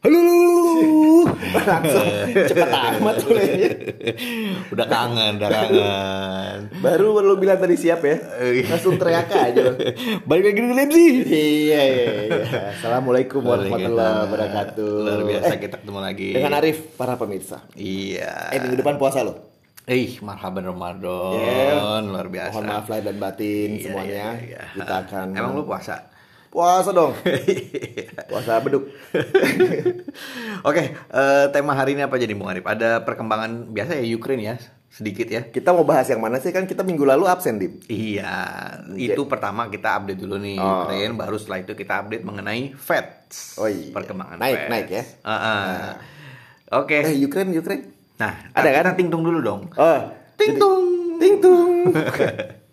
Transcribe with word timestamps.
Halo. 0.00 0.20
Langsung 1.66 2.06
cepet 2.46 2.68
amat 2.68 3.16
kayaknya. 3.18 3.70
udah 4.70 4.86
kangen, 4.86 5.32
udah 5.40 5.50
kangen. 5.50 6.58
Baru 6.78 7.16
lu 7.18 7.34
bilang 7.36 7.56
tadi 7.56 7.74
siap 7.74 8.04
ya. 8.04 8.16
Langsung 8.66 8.94
teriak 8.96 9.26
aja. 9.28 9.72
Balik 10.22 10.52
lagi 10.52 10.60
di 10.60 10.68
sih. 10.92 11.10
iya, 11.26 11.82
iya, 11.82 12.10
iya. 12.22 12.60
Assalamualaikum 12.72 13.40
warahmatullahi 13.40 14.14
wabarakatuh. 14.28 14.92
Luar 15.02 15.22
biasa 15.24 15.48
Eh, 15.48 15.58
kita 15.58 15.76
ketemu 15.80 16.00
lagi. 16.00 16.28
dengan 16.34 16.52
Arif 16.54 16.78
para 16.94 17.16
pemirsa. 17.16 17.64
Iya. 17.74 18.52
Eh 18.52 18.58
minggu 18.60 18.78
depan 18.78 18.96
puasa 18.96 19.24
loh. 19.24 19.36
Eh, 19.86 20.18
marhaban 20.20 20.66
Ramadan. 20.66 21.38
Yeah. 21.40 22.02
Luar 22.04 22.26
biasa. 22.26 22.52
Mohon 22.52 22.66
maaf 22.68 22.86
lahir 22.90 23.04
dan 23.06 23.16
batin 23.16 23.68
Iya, 23.72 23.82
semuanya. 23.82 24.12
iya, 24.12 24.30
iya. 24.44 24.60
Kita 24.74 24.94
akan 25.06 25.26
Emang 25.32 25.52
lu 25.54 25.62
puasa? 25.62 26.10
Puasa 26.50 26.90
dong. 26.90 27.12
puasa 28.30 28.58
beduk. 28.62 28.88
Oke, 30.68 30.82
eh, 30.92 31.44
tema 31.52 31.72
hari 31.76 31.94
ini 31.94 32.02
apa 32.04 32.16
jadi 32.16 32.32
Bung 32.32 32.48
Arif? 32.50 32.66
Ada 32.66 33.02
perkembangan 33.06 33.70
biasa 33.70 33.98
ya 34.00 34.04
Ukraine 34.12 34.42
ya, 34.42 34.56
sedikit 34.88 35.28
ya. 35.28 35.46
Kita 35.48 35.70
mau 35.76 35.84
bahas 35.84 36.08
yang 36.08 36.18
mana 36.24 36.40
sih 36.40 36.50
kan 36.50 36.64
kita 36.64 36.82
minggu 36.82 37.04
lalu 37.04 37.28
absen 37.28 37.60
dim. 37.60 37.78
Iya, 37.86 38.34
itu 38.96 39.28
pertama 39.28 39.68
kita 39.68 40.00
update 40.00 40.20
dulu 40.20 40.40
nih 40.40 40.56
Oh. 40.58 40.88
Ukraine, 40.88 41.14
baru 41.14 41.36
setelah 41.36 41.62
itu 41.62 41.72
kita 41.76 42.02
update 42.02 42.24
mengenai 42.24 42.72
Fed. 42.74 43.06
Oh 43.60 43.68
iya. 43.68 43.92
Perkembangan 43.92 44.38
Naik, 44.40 44.58
Fed. 44.58 44.70
naik 44.70 44.88
ya. 44.90 45.04
Ah, 45.22 45.32
ah. 45.34 45.84
Oke. 46.82 46.98
Eh 47.02 47.14
Ukraine 47.22 47.54
Ukraine. 47.54 47.94
Nah, 48.16 48.32
ada 48.56 48.68
kan? 48.72 48.96
tingtung 48.96 49.22
dulu 49.22 49.38
dong. 49.44 49.68
Oh. 49.76 50.00
Tingtung. 50.40 50.82
Tingtung. 51.20 51.92
Ya, 51.92 52.56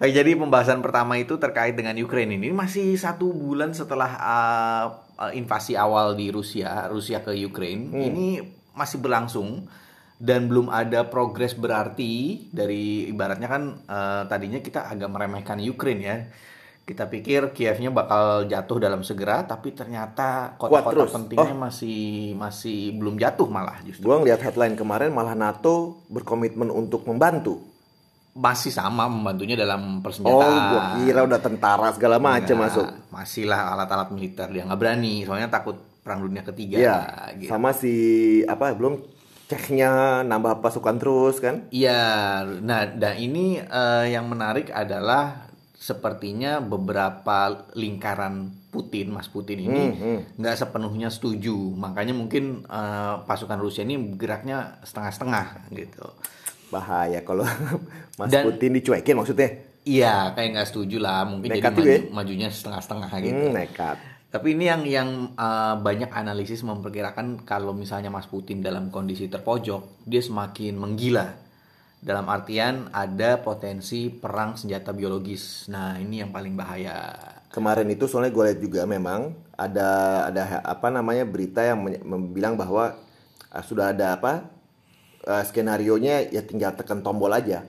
Eh, 0.00 0.12
jadi 0.12 0.32
pembahasan 0.36 0.80
pertama 0.80 1.20
itu 1.20 1.36
terkait 1.36 1.76
dengan 1.76 1.92
Ukraine 2.00 2.36
ini 2.36 2.52
masih 2.52 2.96
satu 2.96 3.28
bulan 3.32 3.76
setelah 3.76 4.10
uh, 4.16 4.86
invasi 5.32 5.76
awal 5.76 6.16
di 6.16 6.32
Rusia, 6.32 6.88
Rusia 6.88 7.20
ke 7.24 7.32
Ukraine. 7.36 7.92
Hmm. 7.92 8.02
Ini 8.12 8.28
masih 8.76 9.00
berlangsung 9.00 9.64
dan 10.16 10.48
belum 10.48 10.72
ada 10.72 11.08
progres 11.08 11.52
berarti 11.52 12.48
dari 12.48 13.08
ibaratnya 13.12 13.48
kan 13.48 13.62
uh, 13.84 14.22
tadinya 14.28 14.60
kita 14.64 14.88
agak 14.88 15.08
meremehkan 15.12 15.60
Ukraine 15.60 16.02
ya. 16.04 16.16
Kita 16.86 17.10
pikir 17.10 17.50
Kievnya 17.50 17.90
bakal 17.90 18.46
jatuh 18.46 18.78
dalam 18.78 19.02
segera, 19.02 19.42
tapi 19.42 19.74
ternyata 19.74 20.54
kota-kota 20.54 21.18
pentingnya 21.18 21.50
Oh. 21.50 21.66
masih 21.66 22.30
masih 22.38 22.94
belum 22.94 23.18
jatuh 23.18 23.50
malah 23.50 23.82
justru. 23.82 24.06
Gua 24.06 24.22
ngeliat 24.22 24.38
headline 24.38 24.78
kemarin 24.78 25.10
malah 25.10 25.34
NATO 25.34 25.98
berkomitmen 26.06 26.70
untuk 26.70 27.02
membantu. 27.10 27.75
Masih 28.36 28.68
sama 28.68 29.08
membantunya 29.08 29.56
dalam 29.56 29.98
Oh, 29.98 30.02
persenjataan. 30.04 30.60
gua 30.68 30.82
kira 30.98 31.20
udah 31.24 31.40
tentara 31.40 31.88
segala 31.90 32.20
macam 32.20 32.56
masuk. 32.60 32.84
Masih 33.08 33.44
lah 33.44 33.72
alat-alat 33.72 34.12
militer 34.12 34.46
dia 34.48 34.62
nggak 34.62 34.76
berani, 34.76 35.24
soalnya 35.24 35.48
takut 35.48 35.74
perang 36.00 36.20
dunia 36.20 36.44
ketiga. 36.44 36.76
Iya. 36.76 36.98
gitu. 37.34 37.48
Sama 37.48 37.72
si 37.72 37.94
apa 38.44 38.70
belum 38.70 39.00
ceknya 39.46 40.20
nambah 40.22 40.60
pasukan 40.60 40.96
terus 40.96 41.40
kan? 41.40 41.64
Iya, 41.70 42.02
nah 42.60 42.84
dan 42.84 43.16
ini 43.16 43.56
eh, 43.56 44.04
yang 44.10 44.26
menarik 44.26 44.68
adalah 44.68 45.48
sepertinya 45.72 46.58
beberapa 46.58 47.46
lingkaran 47.72 48.50
Putin, 48.68 49.08
Mas 49.08 49.26
Putin 49.26 49.62
ini 49.62 49.84
Hmm, 49.88 50.20
nggak 50.36 50.56
sepenuhnya 50.58 51.08
setuju. 51.08 51.54
Makanya 51.72 52.12
mungkin 52.12 52.60
eh, 52.62 53.14
pasukan 53.22 53.56
Rusia 53.56 53.80
ini 53.80 53.96
geraknya 54.14 54.76
setengah-setengah 54.82 55.72
gitu. 55.72 56.04
Bahaya 56.70 57.22
kalau 57.22 57.46
Mas 58.18 58.30
Dan- 58.32 58.46
Putin 58.48 58.74
dicuekin 58.74 59.14
maksudnya. 59.14 59.50
Iya, 59.86 60.34
kayak 60.34 60.48
nggak 60.50 60.68
setuju 60.74 60.98
lah. 60.98 61.22
Mungkin 61.22 61.46
Nekat 61.46 61.70
jadi 61.70 61.78
juga 61.78 61.86
ya? 61.86 61.98
maju- 62.02 62.10
majunya 62.10 62.48
setengah-setengah 62.50 63.10
gitu. 63.22 63.38
Hmm, 63.38 63.54
nekat. 63.54 63.96
Tapi 64.26 64.58
ini 64.58 64.66
yang 64.66 64.82
yang 64.82 65.08
uh, 65.38 65.78
banyak 65.78 66.10
analisis 66.10 66.66
memperkirakan 66.66 67.46
kalau 67.46 67.70
misalnya 67.70 68.10
Mas 68.10 68.26
Putin 68.26 68.58
dalam 68.58 68.90
kondisi 68.90 69.30
terpojok, 69.30 70.02
dia 70.02 70.18
semakin 70.18 70.74
menggila. 70.74 71.38
Dalam 72.02 72.26
artian 72.26 72.90
ada 72.90 73.38
potensi 73.38 74.10
perang 74.10 74.58
senjata 74.58 74.90
biologis. 74.90 75.70
Nah, 75.70 76.02
ini 76.02 76.18
yang 76.20 76.34
paling 76.34 76.58
bahaya. 76.58 77.14
Kemarin 77.48 77.86
itu 77.88 78.10
soalnya 78.10 78.34
gue 78.34 78.44
lihat 78.52 78.60
juga 78.60 78.82
memang 78.84 79.32
ada 79.54 79.88
ada 80.28 80.60
apa 80.66 80.90
namanya 80.90 81.24
berita 81.24 81.62
yang 81.62 81.78
bilang 82.34 82.58
bahwa 82.58 82.92
ah, 83.48 83.62
sudah 83.64 83.94
ada 83.94 84.18
apa 84.18 84.44
skenario 85.42 85.98
nya 85.98 86.22
ya 86.22 86.42
tinggal 86.42 86.72
tekan 86.72 87.02
tombol 87.02 87.34
aja. 87.34 87.66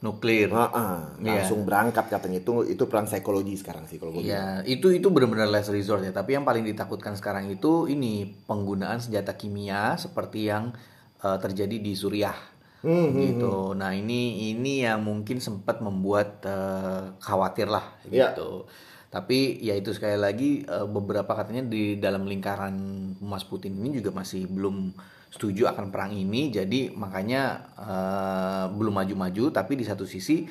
Nuklir. 0.00 0.52
Ah, 0.52 1.16
Iya. 1.16 1.40
langsung 1.40 1.64
berangkat 1.64 2.12
katanya 2.12 2.40
itu 2.40 2.60
itu 2.68 2.84
perang 2.84 3.08
psikologi 3.08 3.56
sekarang 3.56 3.88
sih 3.88 3.96
kalau 3.96 4.12
gue 4.12 4.20
bilang. 4.20 4.36
Ya, 4.36 4.44
itu 4.68 4.92
itu 4.92 5.08
benar-benar 5.08 5.48
last 5.48 5.72
resort 5.72 6.04
ya. 6.04 6.12
Tapi 6.12 6.36
yang 6.36 6.44
paling 6.44 6.60
ditakutkan 6.60 7.16
sekarang 7.16 7.48
itu 7.48 7.88
ini 7.88 8.28
penggunaan 8.44 9.00
senjata 9.00 9.32
kimia 9.32 9.96
seperti 9.96 10.52
yang 10.52 10.76
uh, 11.24 11.40
terjadi 11.40 11.80
di 11.80 11.96
Suriah. 11.96 12.36
Hmm, 12.84 13.16
gitu. 13.16 13.72
Nah, 13.72 13.96
ini 13.96 14.52
ini 14.52 14.84
yang 14.84 15.00
mungkin 15.00 15.40
sempat 15.40 15.80
membuat 15.80 16.44
uh, 16.44 17.16
khawatir 17.16 17.64
lah 17.64 17.96
Iya. 18.04 18.36
gitu. 18.36 18.68
Tapi 19.08 19.56
ya 19.64 19.72
itu 19.72 19.96
sekali 19.96 20.20
lagi 20.20 20.68
uh, 20.68 20.84
beberapa 20.84 21.32
katanya 21.32 21.64
di 21.64 21.96
dalam 21.96 22.28
lingkaran 22.28 22.76
Mas 23.24 23.48
Putin 23.48 23.72
ini 23.80 24.04
juga 24.04 24.12
masih 24.12 24.44
belum 24.44 24.92
setuju 25.34 25.66
akan 25.66 25.90
perang 25.90 26.14
ini. 26.14 26.54
Jadi 26.54 26.94
makanya 26.94 27.66
uh, 27.74 28.64
belum 28.70 28.94
maju-maju 28.94 29.50
tapi 29.50 29.74
di 29.74 29.82
satu 29.82 30.06
sisi 30.06 30.46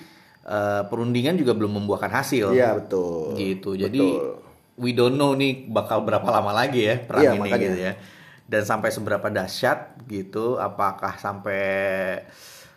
uh, 0.48 0.84
perundingan 0.88 1.40
juga 1.40 1.56
belum 1.56 1.80
membuahkan 1.84 2.12
hasil 2.12 2.52
Iya 2.52 2.76
betul. 2.78 3.36
gitu 3.40 3.80
jadi 3.80 4.04
Betul. 4.04 4.44
we 4.80 4.92
don't 4.92 5.16
know 5.16 5.32
nih 5.34 5.68
bakal 5.72 6.04
berapa 6.04 6.26
lama 6.28 6.52
lagi 6.52 6.84
ya 6.84 6.96
perang 7.00 7.24
Iya, 7.24 7.32
ini 7.36 7.40
makanya. 7.40 7.64
gitu 7.64 7.78
ya 7.80 7.94
dan 8.44 8.62
sampai 8.68 8.90
seberapa 8.92 9.28
dahsyat 9.32 10.04
gitu 10.06 10.60
apakah 10.60 11.16
sampai 11.16 11.64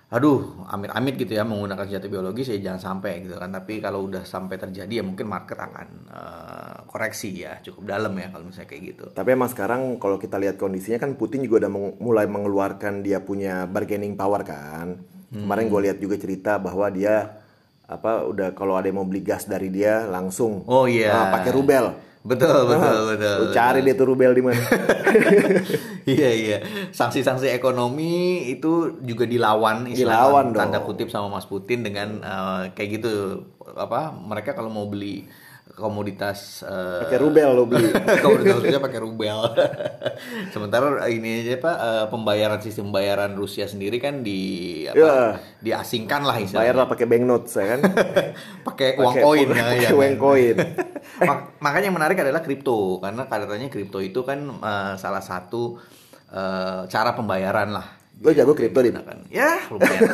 aduh 0.07 0.39
amit-amit 0.67 1.19
gitu 1.19 1.35
ya 1.35 1.43
menggunakan 1.43 1.83
senjata 1.83 2.07
biologis 2.07 2.47
ya 2.47 2.63
jangan 2.63 2.79
sampai 2.81 3.27
gitu 3.27 3.35
kan 3.35 3.51
tapi 3.51 3.81
kalau 3.81 4.07
udah 4.07 4.23
sampai 4.23 4.55
terjadi 4.55 4.93
ya 4.93 5.05
mungkin 5.05 5.27
market 5.27 5.59
akan 5.59 5.87
eh, 6.07 6.77
koreksi 6.87 7.43
ya 7.43 7.59
cukup 7.61 7.83
dalam 7.89 8.15
ya 8.15 8.31
kalau 8.31 8.47
misalnya 8.47 8.71
kayak 8.71 8.83
gitu 8.87 9.05
Tapi 9.11 9.29
emang 9.29 9.51
sekarang 9.51 9.81
kalau 9.97 10.15
kita 10.17 10.37
lihat 10.37 10.55
kondisinya 10.55 10.97
kan 10.97 11.15
Putin 11.15 11.43
juga 11.43 11.61
udah 11.61 11.71
meng- 11.71 11.97
mulai 11.99 12.27
mengeluarkan 12.27 13.03
dia 13.03 13.19
punya 13.19 13.67
bargaining 13.67 14.15
power 14.15 14.43
kan. 14.43 15.03
Kemarin 15.29 15.67
gue 15.67 15.81
lihat 15.83 15.99
juga 15.99 16.15
cerita 16.15 16.57
bahwa 16.57 16.87
dia 16.89 17.43
apa 17.85 18.23
udah 18.25 18.51
kalau 18.53 18.75
ada 18.75 18.87
yang 18.87 18.97
mau 18.97 19.05
beli 19.05 19.21
gas 19.21 19.45
dari 19.45 19.69
dia 19.69 20.07
langsung 20.07 20.63
Oh, 20.65 20.87
iya. 20.87 21.13
ah, 21.13 21.27
pakai 21.31 21.51
rubel. 21.51 21.99
betul 22.23 22.51
betul 22.65 22.95
Ah, 22.95 23.03
betul 23.09 23.35
Lu 23.37 23.47
cari 23.53 23.81
dia 23.83 23.95
tuh 23.95 24.07
rubel 24.07 24.31
di 24.31 24.41
mana. 24.41 24.59
iya 26.07 26.31
iya 26.31 26.59
sanksi-sanksi 26.91 27.51
ekonomi 27.51 28.15
itu 28.49 28.73
juga 29.01 29.25
dilawan 29.25 29.85
Dilawan 29.87 30.51
dong. 30.51 30.59
tanda 30.63 30.81
kutip 30.81 31.07
sama 31.07 31.29
Mas 31.29 31.45
Putin 31.45 31.83
dengan 31.83 32.19
eh, 32.19 32.63
kayak 32.73 32.91
gitu 32.95 33.13
apa 33.69 34.11
mereka 34.13 34.55
kalau 34.55 34.71
mau 34.71 34.87
beli 34.87 35.27
komoditas 35.77 36.63
eh, 36.63 37.05
pakai 37.05 37.19
rubel 37.19 37.51
lo 37.53 37.67
beli. 37.67 37.91
komoditas 38.25 38.57
Rusia 38.57 38.79
pakai 38.79 38.97
rubel 38.97 39.39
sementara 40.55 40.87
ini 41.07 41.43
aja 41.43 41.59
pak 41.59 41.77
eh, 41.77 42.05
pembayaran 42.09 42.61
sistem 42.61 42.89
pembayaran 42.89 43.35
Rusia 43.35 43.67
sendiri 43.67 43.99
kan 43.99 44.23
di 44.23 44.41
apa 44.87 44.97
Iya. 44.97 45.17
diasingkan 45.61 46.23
lah 46.23 46.39
Bayar 46.39 46.47
istilahnya 46.47 46.73
lah 46.77 46.89
pakai 46.89 47.07
banknotes 47.07 47.53
ya 47.53 47.67
kan. 47.69 47.81
pakai 48.69 48.89
uang 48.97 49.15
koin 49.19 49.49
ya, 49.49 49.57
pakai 49.59 49.79
ya 49.83 49.89
uang 49.93 50.07
kan? 50.09 50.17
koin. 50.17 50.57
Mak- 51.23 51.61
makanya 51.65 51.87
yang 51.89 51.97
menarik 51.97 52.19
adalah 52.21 52.45
kripto 52.45 53.01
karena 53.01 53.25
katanya 53.25 53.69
kripto 53.73 53.99
itu 54.05 54.21
kan 54.23 54.39
eh, 54.43 54.95
salah 55.01 55.25
satu 55.25 55.81
eh, 56.29 56.81
cara 56.87 57.11
pembayaran 57.17 57.73
lah. 57.73 57.87
Lo 58.21 58.33
jago 58.33 58.57
kripto 58.57 58.81
di 58.81 58.93
Digunakan. 58.93 59.19
Ya, 59.29 59.61
lumayan. 59.73 60.11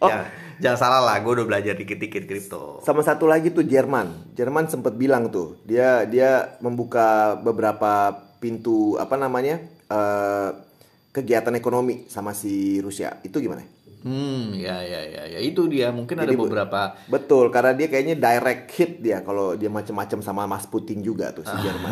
Oh. 0.00 0.10
Ya, 0.10 0.26
jangan 0.58 0.78
salah 0.78 1.00
lah, 1.06 1.22
gue 1.22 1.32
udah 1.38 1.46
belajar 1.46 1.78
dikit-dikit 1.78 2.26
kripto. 2.26 2.82
Sama 2.82 3.06
satu 3.06 3.30
lagi 3.30 3.54
tuh 3.54 3.62
Jerman. 3.62 4.34
Jerman 4.34 4.66
sempat 4.66 4.98
bilang 4.98 5.30
tuh, 5.30 5.62
dia 5.62 6.02
dia 6.02 6.58
membuka 6.58 7.38
beberapa 7.38 8.10
pintu 8.42 8.98
apa 8.98 9.14
namanya? 9.14 9.62
eh, 9.86 10.50
kegiatan 11.14 11.54
ekonomi 11.56 12.04
sama 12.10 12.34
si 12.36 12.82
Rusia. 12.82 13.22
Itu 13.22 13.38
gimana? 13.38 13.75
Hmm, 14.06 14.54
ya, 14.54 14.78
ya, 14.86 15.02
ya, 15.02 15.22
ya, 15.34 15.40
itu 15.42 15.66
dia. 15.66 15.90
Mungkin 15.90 16.14
ada 16.14 16.30
Jadi, 16.30 16.38
Bu- 16.38 16.46
beberapa. 16.46 16.94
Betul, 17.10 17.50
karena 17.50 17.74
dia 17.74 17.90
kayaknya 17.90 18.14
direct 18.14 18.70
hit 18.70 19.02
dia 19.02 19.18
kalau 19.26 19.58
dia 19.58 19.66
macam-macam 19.66 20.22
sama 20.22 20.46
Mas 20.46 20.62
Putin 20.62 21.02
juga 21.02 21.34
tuh 21.34 21.42
si 21.42 21.50
Jerman. 21.58 21.90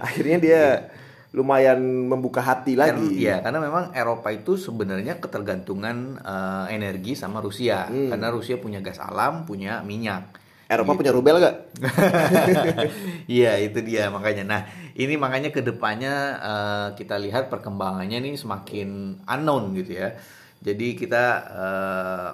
Akhirnya 0.00 0.38
dia 0.40 0.60
lumayan 1.36 1.78
membuka 2.08 2.40
hati 2.40 2.74
Kan, 2.74 2.96
lagi. 2.96 3.20
ya, 3.20 3.44
karena 3.44 3.60
memang 3.60 3.92
Eropa 3.92 4.32
itu 4.32 4.56
sebenarnya 4.56 5.20
ketergantungan 5.20 6.16
eh, 6.18 6.66
energi 6.72 7.12
sama 7.12 7.44
Rusia. 7.44 7.92
Hmm. 7.92 8.08
Karena 8.08 8.32
Rusia 8.32 8.56
punya 8.56 8.80
gas 8.80 8.96
alam, 8.96 9.44
punya 9.44 9.84
minyak. 9.84 10.40
Eropa 10.64 10.96
punya 10.96 11.12
rubel 11.12 11.44
gak? 11.44 11.56
Iya 13.28 13.58
itu 13.58 13.78
dia 13.82 14.08
makanya. 14.08 14.44
Nah 14.46 14.60
ini 14.94 15.14
makanya 15.14 15.50
ke 15.50 15.60
depannya 15.60 16.14
eh, 16.40 16.88
kita 16.96 17.18
lihat 17.18 17.52
perkembangannya 17.52 18.18
nih 18.22 18.34
semakin 18.34 19.20
unknown 19.26 19.76
gitu 19.76 20.00
ya. 20.00 20.16
Jadi 20.60 20.92
kita 20.94 21.24
eh, 21.50 22.30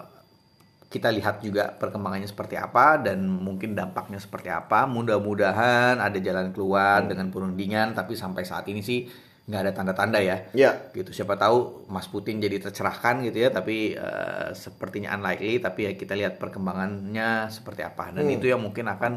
kita 0.87 1.11
lihat 1.11 1.43
juga 1.43 1.71
perkembangannya 1.73 2.27
seperti 2.27 2.55
apa 2.55 2.97
dan 2.97 3.23
mungkin 3.23 3.75
dampaknya 3.75 4.17
seperti 4.17 4.49
apa. 4.49 4.87
Mudah-mudahan 4.87 5.99
ada 5.99 6.19
jalan 6.19 6.51
keluar 6.51 7.03
Hmm. 7.03 7.11
dengan 7.11 7.27
perundingan, 7.29 7.93
tapi 7.93 8.15
sampai 8.15 8.43
saat 8.43 8.65
ini 8.67 8.81
sih 8.81 9.07
nggak 9.47 9.61
ada 9.61 9.73
tanda-tanda 9.73 10.19
ya. 10.19 10.43
Ya, 10.53 10.75
Gitu. 10.91 11.11
Siapa 11.13 11.35
tahu 11.35 11.87
Mas 11.87 12.07
Putin 12.07 12.39
jadi 12.39 12.59
tercerahkan 12.61 13.23
gitu 13.23 13.39
ya, 13.41 13.51
tapi 13.51 13.95
eh, 13.95 14.49
sepertinya 14.53 15.15
unlikely. 15.15 15.59
Tapi 15.59 15.81
ya 15.85 15.93
kita 15.95 16.15
lihat 16.15 16.39
perkembangannya 16.39 17.47
seperti 17.49 17.83
apa. 17.83 18.11
Dan 18.11 18.27
Hmm. 18.27 18.35
itu 18.37 18.47
yang 18.47 18.59
mungkin 18.59 18.87
akan 18.87 19.13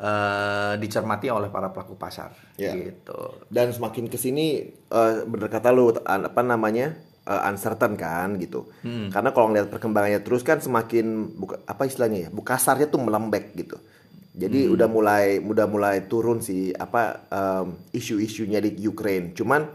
eh, 0.00 0.74
dicermati 0.76 1.28
oleh 1.28 1.48
para 1.48 1.68
pelaku 1.68 1.92
pasar. 1.94 2.32
Ya. 2.56 2.72
Gitu. 2.72 3.20
dan 3.48 3.68
semakin 3.68 4.04
ke 4.06 4.16
sini 4.16 4.46
eh 4.70 5.14
bener 5.22 5.48
kata 5.48 5.68
lu 5.68 5.92
apa 5.92 6.40
namanya 6.42 6.96
eh, 7.30 7.48
uncertain 7.48 7.94
kan 7.94 8.34
gitu. 8.42 8.66
Karena 9.14 9.30
kalau 9.30 9.54
ngeliat 9.54 9.70
perkembangannya 9.70 10.20
terus 10.26 10.42
kan 10.42 10.58
semakin 10.58 11.38
buka, 11.38 11.62
apa 11.62 11.86
istilahnya 11.86 12.26
ya, 12.26 12.30
bukasarnya 12.34 12.90
tuh 12.90 13.00
melembek 13.06 13.54
gitu. 13.54 13.78
Jadi 14.30 14.70
udah 14.70 14.86
mulai 14.86 15.42
udah 15.42 15.66
mulai 15.66 16.06
turun 16.06 16.38
sih 16.38 16.70
apa 16.70 17.26
em, 17.28 17.66
isu-isunya 17.90 18.62
di 18.62 18.78
Ukraine. 18.86 19.34
Cuman 19.34 19.66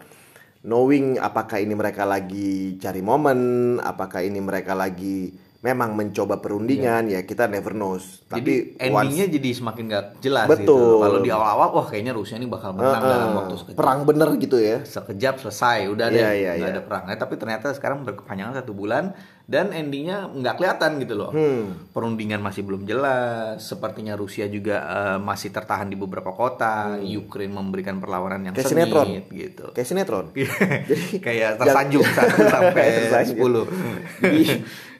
knowing 0.66 1.22
apakah 1.22 1.62
ini 1.62 1.76
mereka 1.78 2.08
lagi 2.08 2.80
cari 2.80 3.04
momen, 3.04 3.40
apakah 3.84 4.24
ini 4.26 4.40
mereka 4.42 4.74
lagi 4.74 5.45
memang 5.66 5.92
mencoba 5.92 6.38
perundingan 6.38 7.10
ya 7.10 7.22
kita 7.22 7.48
never 7.48 7.74
knows. 7.74 8.22
Jadi 8.28 8.78
Tapi 8.78 8.88
once- 8.88 9.10
endingnya 9.10 9.28
jadi 9.32 9.50
semakin 9.52 9.84
nggak 9.88 10.06
jelas 10.20 10.46
Betul. 10.46 10.62
gitu. 10.62 11.02
Kalau 11.02 11.20
di 11.20 11.32
awal-awal, 11.32 11.70
wah 11.72 11.86
kayaknya 11.86 12.14
Rusia 12.14 12.36
ini 12.36 12.46
bakal 12.46 12.72
menang 12.72 12.94
Eh, 13.00 13.10
dalam 13.10 13.28
eh, 13.28 13.36
waktu 13.36 13.56
sekejap. 13.56 13.76
perang 13.76 14.00
bener 14.04 14.30
gitu 14.36 14.58
ya. 14.58 14.78
sekejap 14.86 15.36
selesai 15.40 15.78
udah 15.88 16.08
deh 16.08 16.18
Iya, 16.18 16.32
iya, 16.32 16.52
nggak 16.54 16.62
iya. 16.62 16.76
ada 16.76 16.82
perang 16.84 17.04
Nah, 17.04 17.16
tapi 17.16 17.34
ternyata 17.36 17.68
sekarang 17.72 18.04
berkepanjangan 18.04 18.54
satu 18.56 18.72
bulan 18.72 19.18
dan 19.44 19.70
endingnya 19.70 20.26
nggak 20.28 20.56
kelihatan 20.56 20.98
gitu 21.00 21.14
loh 21.16 21.30
Hmm. 21.30 21.90
perundingan 21.90 22.40
masih 22.40 22.62
belum 22.62 22.82
jelas 22.84 23.58
sepertinya 23.60 24.14
Rusia 24.14 24.46
juga 24.48 24.76
eh, 24.82 25.20
masih 25.20 25.50
tertahan 25.50 25.86
di 25.86 25.96
beberapa 25.96 26.30
kota 26.32 26.98
Ukraine 27.00 27.52
memberikan 27.52 27.98
perlawanan 27.98 28.42
yang 28.44 28.54
Hmm. 28.54 28.60
Kayak 28.60 28.72
sinetron. 28.72 29.06
sengit 29.08 29.26
gitu 29.32 29.66
Kayak 29.72 29.88
sinetron. 29.88 30.26
jadi 30.90 31.06
kayak 31.20 31.50
tersanjung 31.58 32.06
satu 32.08 32.38
sampai 32.54 32.86
sepuluh 33.24 33.66
Jadi 34.20 34.44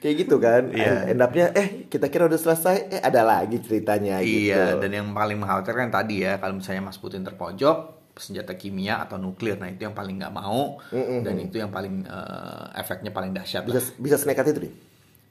kayak 0.06 0.16
gitu 0.22 0.36
kan. 0.38 0.70
Iya. 0.70 1.10
End 1.10 1.18
up-nya 1.18 1.50
eh 1.50 1.90
kita 1.90 2.06
kira 2.06 2.30
udah 2.30 2.38
selesai, 2.38 2.76
eh 2.94 3.00
ada 3.02 3.26
lagi 3.26 3.58
ceritanya 3.58 4.22
gitu. 4.22 4.54
Iya, 4.54 4.78
dan 4.78 4.90
yang 4.94 5.10
paling 5.10 5.34
mengkhawatirkan 5.42 5.90
tadi 5.90 6.22
ya, 6.22 6.38
kalau 6.38 6.62
misalnya 6.62 6.86
Mas 6.86 6.98
Putin 7.02 7.26
terpojok, 7.26 7.78
senjata 8.14 8.54
kimia 8.54 9.02
atau 9.02 9.18
nuklir, 9.18 9.58
nah 9.58 9.66
itu 9.68 9.84
yang 9.84 9.92
paling 9.92 10.22
nggak 10.22 10.32
mau, 10.32 10.78
dan 10.94 11.34
itu 11.36 11.58
yang 11.58 11.74
paling 11.74 12.06
eh, 12.06 12.80
efeknya 12.80 13.10
paling 13.10 13.34
dahsyat 13.34 13.66
Bisa 13.66 13.82
lah. 13.82 13.86
bisa 13.98 14.16
senekat 14.16 14.54
itu 14.54 14.70
nih. 14.70 14.72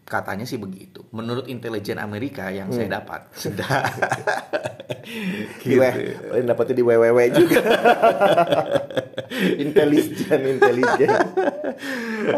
Katanya 0.06 0.46
sih 0.46 0.56
begitu. 0.56 1.02
Menurut 1.10 1.46
intelijen 1.46 1.98
Amerika 1.98 2.48
yang 2.48 2.69
saya 2.69 2.86
Hmm. 2.86 2.96
dapat, 3.02 3.19
sudah. 3.34 3.66
Gitu. 5.62 5.78
paling 6.30 6.46
dapetnya 6.46 6.75
di 6.75 6.84
WWW 6.84 7.19
juga. 7.31 7.60
intelijen, 9.57 10.40
intelijen. 10.48 11.10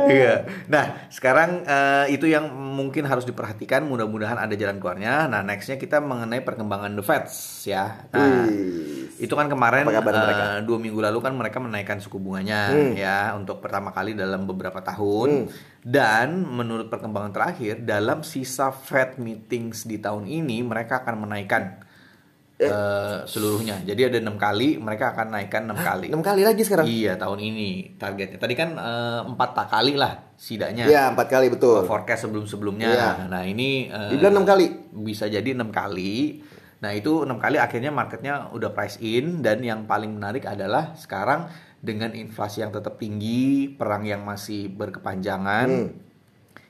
Iya. 0.08 0.34
Nah, 0.68 0.86
sekarang 1.08 1.64
eh, 1.64 2.06
itu 2.12 2.28
yang 2.28 2.48
mungkin 2.52 3.04
harus 3.04 3.24
diperhatikan. 3.24 3.84
Mudah-mudahan 3.84 4.38
ada 4.38 4.54
jalan 4.54 4.78
keluarnya. 4.78 5.28
Nah, 5.28 5.44
nextnya 5.44 5.76
kita 5.76 6.00
mengenai 6.00 6.42
perkembangan 6.42 6.94
the 6.96 7.04
Feds 7.04 7.64
ya. 7.68 8.08
Nah, 8.12 8.48
Wih. 8.48 9.07
Itu 9.18 9.34
kan 9.34 9.50
kemarin 9.50 9.84
mereka? 9.84 10.02
Hmm. 10.06 10.66
dua 10.66 10.78
minggu 10.78 11.00
lalu 11.02 11.20
kan 11.22 11.34
mereka 11.34 11.58
menaikkan 11.58 11.98
suku 11.98 12.22
bunganya 12.22 12.70
ya 12.94 13.34
untuk 13.34 13.60
pertama 13.60 13.90
kali 13.90 14.14
dalam 14.14 14.46
beberapa 14.46 14.80
tahun. 14.82 15.50
Dan 15.82 16.44
menurut 16.44 16.92
perkembangan 16.92 17.32
terakhir 17.32 17.82
dalam 17.82 18.22
sisa 18.22 18.70
Fed 18.76 19.18
meetings 19.18 19.88
di 19.88 19.98
tahun 19.98 20.28
ini 20.28 20.60
mereka 20.62 21.00
akan 21.02 21.24
menaikkan 21.24 21.80
eh, 22.60 23.24
seluruhnya. 23.30 23.86
Jadi 23.86 24.02
ada 24.12 24.18
enam 24.20 24.36
kali 24.36 24.82
mereka 24.82 25.14
akan 25.14 25.28
naikkan 25.38 25.70
enam 25.70 25.78
kali. 25.78 26.10
Enam 26.10 26.26
kali 26.26 26.42
lagi 26.44 26.62
sekarang. 26.66 26.86
Iya 26.90 27.16
tahun 27.16 27.40
ini 27.40 27.96
targetnya. 27.96 28.38
Tadi 28.42 28.54
kan 28.58 28.70
eh, 28.76 29.22
empat 29.30 29.50
tak 29.54 29.68
kali 29.72 29.94
lah 29.96 30.36
setidaknya. 30.38 30.86
Iya, 30.86 31.04
empat 31.14 31.28
kali 31.30 31.48
betul. 31.50 31.86
Forecast 31.86 32.28
sebelum 32.28 32.46
sebelumnya. 32.50 32.90
Iya. 32.94 33.10
Nah 33.30 33.44
ini 33.46 33.88
eh, 33.88 34.10
Dibilang 34.14 34.42
enam 34.42 34.46
kali. 34.46 34.66
bisa 34.98 35.30
jadi 35.30 35.54
enam 35.54 35.70
kali. 35.70 36.42
Nah 36.78 36.92
itu 36.94 37.26
enam 37.26 37.38
kali 37.38 37.58
akhirnya 37.58 37.90
marketnya 37.90 38.54
udah 38.54 38.70
price 38.70 39.02
in 39.02 39.42
dan 39.42 39.62
yang 39.62 39.86
paling 39.86 40.14
menarik 40.14 40.46
adalah 40.46 40.94
sekarang 40.94 41.50
dengan 41.78 42.14
inflasi 42.14 42.62
yang 42.62 42.70
tetap 42.70 42.98
tinggi, 42.98 43.70
perang 43.70 44.02
yang 44.02 44.22
masih 44.22 44.70
berkepanjangan, 44.70 45.70
Hmm. 45.70 45.90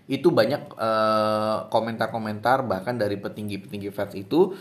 itu 0.07 0.31
banyak 0.31 0.61
eh, 0.73 1.57
komentar-komentar 1.67 2.63
bahkan 2.63 2.95
dari 2.95 3.15
petinggi-petinggi 3.15 3.89
Fed 3.89 4.15
itu 4.15 4.55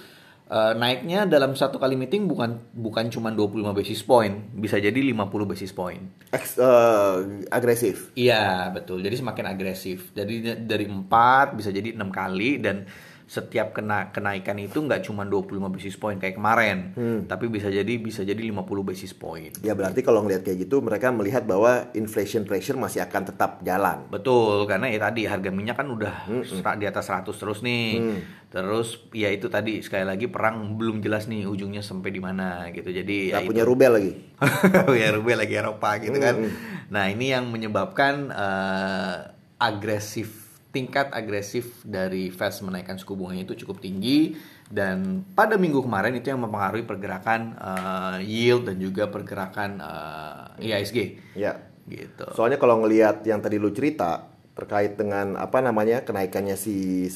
eh, 0.46 0.72
naiknya 0.75 1.26
dalam 1.26 1.54
satu 1.54 1.78
kali 1.78 1.94
meeting 1.94 2.26
bukan 2.26 2.62
bukan 2.70 3.10
cuma 3.10 3.31
25 3.31 3.75
basis 3.75 4.02
point, 4.02 4.50
bisa 4.54 4.78
jadi 4.78 4.94
50 4.94 5.42
basis 5.42 5.70
point. 5.70 6.02
Ex- 6.31 6.58
eh, 6.58 7.46
agresif. 7.50 8.14
Iya 8.14 8.70
betul. 8.70 9.02
Jadi 9.02 9.19
semakin 9.19 9.46
agresif. 9.46 10.14
Jadi 10.14 10.62
dari 10.62 10.87
4 10.87 11.54
bisa 11.54 11.70
jadi 11.70 11.94
enam 11.94 12.10
kali 12.10 12.58
dan 12.58 12.87
setiap 13.26 13.75
kena 13.75 14.14
kenaikan 14.14 14.55
itu 14.55 14.78
nggak 14.78 15.02
cuma 15.02 15.26
25 15.26 15.58
basis 15.67 15.99
point 15.99 16.14
kayak 16.14 16.38
kemarin, 16.38 16.94
tapi 17.26 17.50
bisa 17.50 17.67
jadi 17.67 17.99
bisa 17.99 18.23
jadi 18.23 18.38
50 18.38 18.62
basis 18.87 19.12
point. 19.12 19.50
Ya 19.61 19.75
berarti 19.75 20.06
kalau 20.06 20.23
ngelihat 20.23 20.46
kayak 20.46 20.62
gitu 20.62 20.78
mereka 20.78 21.11
melihat 21.11 21.43
bahwa 21.43 21.90
inflation 21.93 22.46
pressure 22.46 22.78
masih 22.78 23.02
akan 23.02 23.23
tetap 23.26 23.67
jalan. 23.67 24.06
Betul, 24.06 24.70
karena 24.70 24.87
ya 24.87 25.02
tadi 25.02 25.26
harga 25.26 25.50
minyak 25.50 25.75
kan 25.75 25.90
udah 25.90 26.14
sera- 26.46 26.78
di 26.78 26.87
atas 26.87 27.11
100 27.11 27.34
terus 27.34 27.67
nih. 27.67 27.99
Terus 28.46 29.11
ya 29.11 29.28
itu 29.34 29.50
tadi 29.50 29.82
sekali 29.82 30.06
lagi 30.06 30.31
perang 30.31 30.78
belum 30.78 31.02
jelas 31.02 31.26
nih 31.26 31.50
ujungnya 31.50 31.82
sampai 31.82 32.14
di 32.14 32.23
mana 32.23 32.70
gitu. 32.70 32.94
Jadi 32.94 33.34
ya 33.34 33.43
Gak 33.43 33.50
punya 33.50 33.67
rubel 33.67 33.90
lagi. 33.90 34.12
ya 35.02 35.11
rubel 35.11 35.34
lagi 35.34 35.55
Eropa 35.58 35.99
gitu 35.99 36.14
kan. 36.23 36.46
Nah 36.94 37.11
ini 37.11 37.34
yang 37.34 37.50
menyebabkan 37.50 38.31
eh, 38.31 39.14
agresif 39.58 40.45
tingkat 40.76 41.08
agresif 41.11 41.81
dari 41.81 42.28
Fed 42.28 42.52
menaikkan 42.61 43.00
suku 43.00 43.17
bunganya 43.17 43.49
itu 43.49 43.64
cukup 43.64 43.81
tinggi 43.81 44.37
dan 44.69 45.25
pada 45.32 45.56
minggu 45.56 45.81
kemarin 45.81 46.12
itu 46.12 46.28
yang 46.28 46.44
mempengaruhi 46.44 46.84
pergerakan 46.84 47.56
eh, 47.56 48.17
yield 48.23 48.69
dan 48.69 48.76
juga 48.76 49.08
pergerakan 49.08 49.81
eh, 49.81 50.69
IISG 50.69 50.99
Ya. 51.32 51.56
gitu. 51.88 52.28
Soalnya 52.34 52.58
kalau 52.58 52.84
ngelihat 52.84 53.25
yang 53.25 53.40
tadi 53.40 53.56
lu 53.56 53.73
cerita 53.73 54.28
terkait 54.52 54.99
dengan 54.99 55.37
apa 55.37 55.62
namanya 55.62 56.02
kenaikannya 56.02 56.58
si 56.58 57.06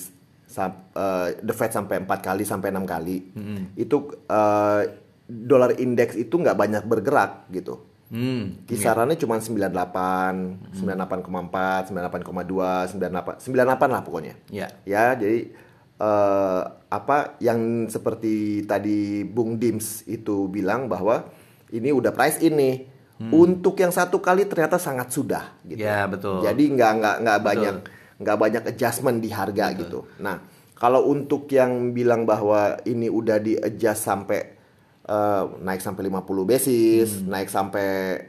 sam- 0.47 0.89
eh, 0.95 1.37
the 1.43 1.53
Fed 1.53 1.71
sampai 1.71 2.01
empat 2.01 2.23
kali 2.23 2.43
sampai 2.43 2.71
enam 2.71 2.87
kali, 2.87 3.35
itu 3.75 3.97
eh, 4.25 4.83
dolar 5.27 5.75
indeks 5.75 6.15
itu 6.15 6.33
nggak 6.33 6.55
banyak 6.55 6.83
bergerak 6.87 7.51
gitu. 7.51 7.90
Hmm, 8.11 8.67
Kisarannya 8.67 9.15
cuma 9.15 9.39
98, 9.39 10.75
98,4, 10.75 11.95
98,2, 11.95 12.91
98, 12.91 13.39
98 13.39 13.87
lah 13.87 14.03
pokoknya. 14.03 14.35
ya. 14.51 14.67
Ya, 14.83 15.15
jadi 15.15 15.47
eh, 15.97 16.63
apa 16.91 17.39
yang 17.39 17.87
seperti 17.87 18.67
tadi 18.67 19.23
Bung 19.23 19.57
Dims 19.57 20.03
itu 20.05 20.51
bilang 20.51 20.91
bahwa 20.91 21.31
ini 21.71 21.95
udah 21.95 22.11
price 22.11 22.43
ini 22.43 22.91
untuk 23.21 23.77
yang 23.77 23.93
satu 23.93 24.17
kali 24.19 24.49
ternyata 24.49 24.81
sangat 24.81 25.13
sudah 25.13 25.61
gitu. 25.63 25.85
Ya, 25.85 26.09
betul. 26.09 26.41
Jadi 26.41 26.73
nggak 26.73 26.93
nggak 26.99 27.17
nggak 27.21 27.39
banyak 27.45 27.75
nggak 28.17 28.37
banyak 28.37 28.63
adjustment 28.65 29.21
di 29.21 29.29
harga 29.29 29.77
gitu. 29.77 30.09
Nah, 30.19 30.41
kalau 30.73 31.05
untuk 31.05 31.45
yang 31.53 31.93
bilang 31.93 32.25
bahwa 32.25 32.81
ini 32.89 33.13
udah 33.13 33.37
di 33.37 33.61
adjust 33.61 34.09
sampai 34.09 34.57
eh, 35.11 35.43
naik 35.67 35.83
sampai 35.83 36.07
50 36.07 36.47
basis, 36.47 37.09
naik 37.27 37.51
sampai 37.51 37.87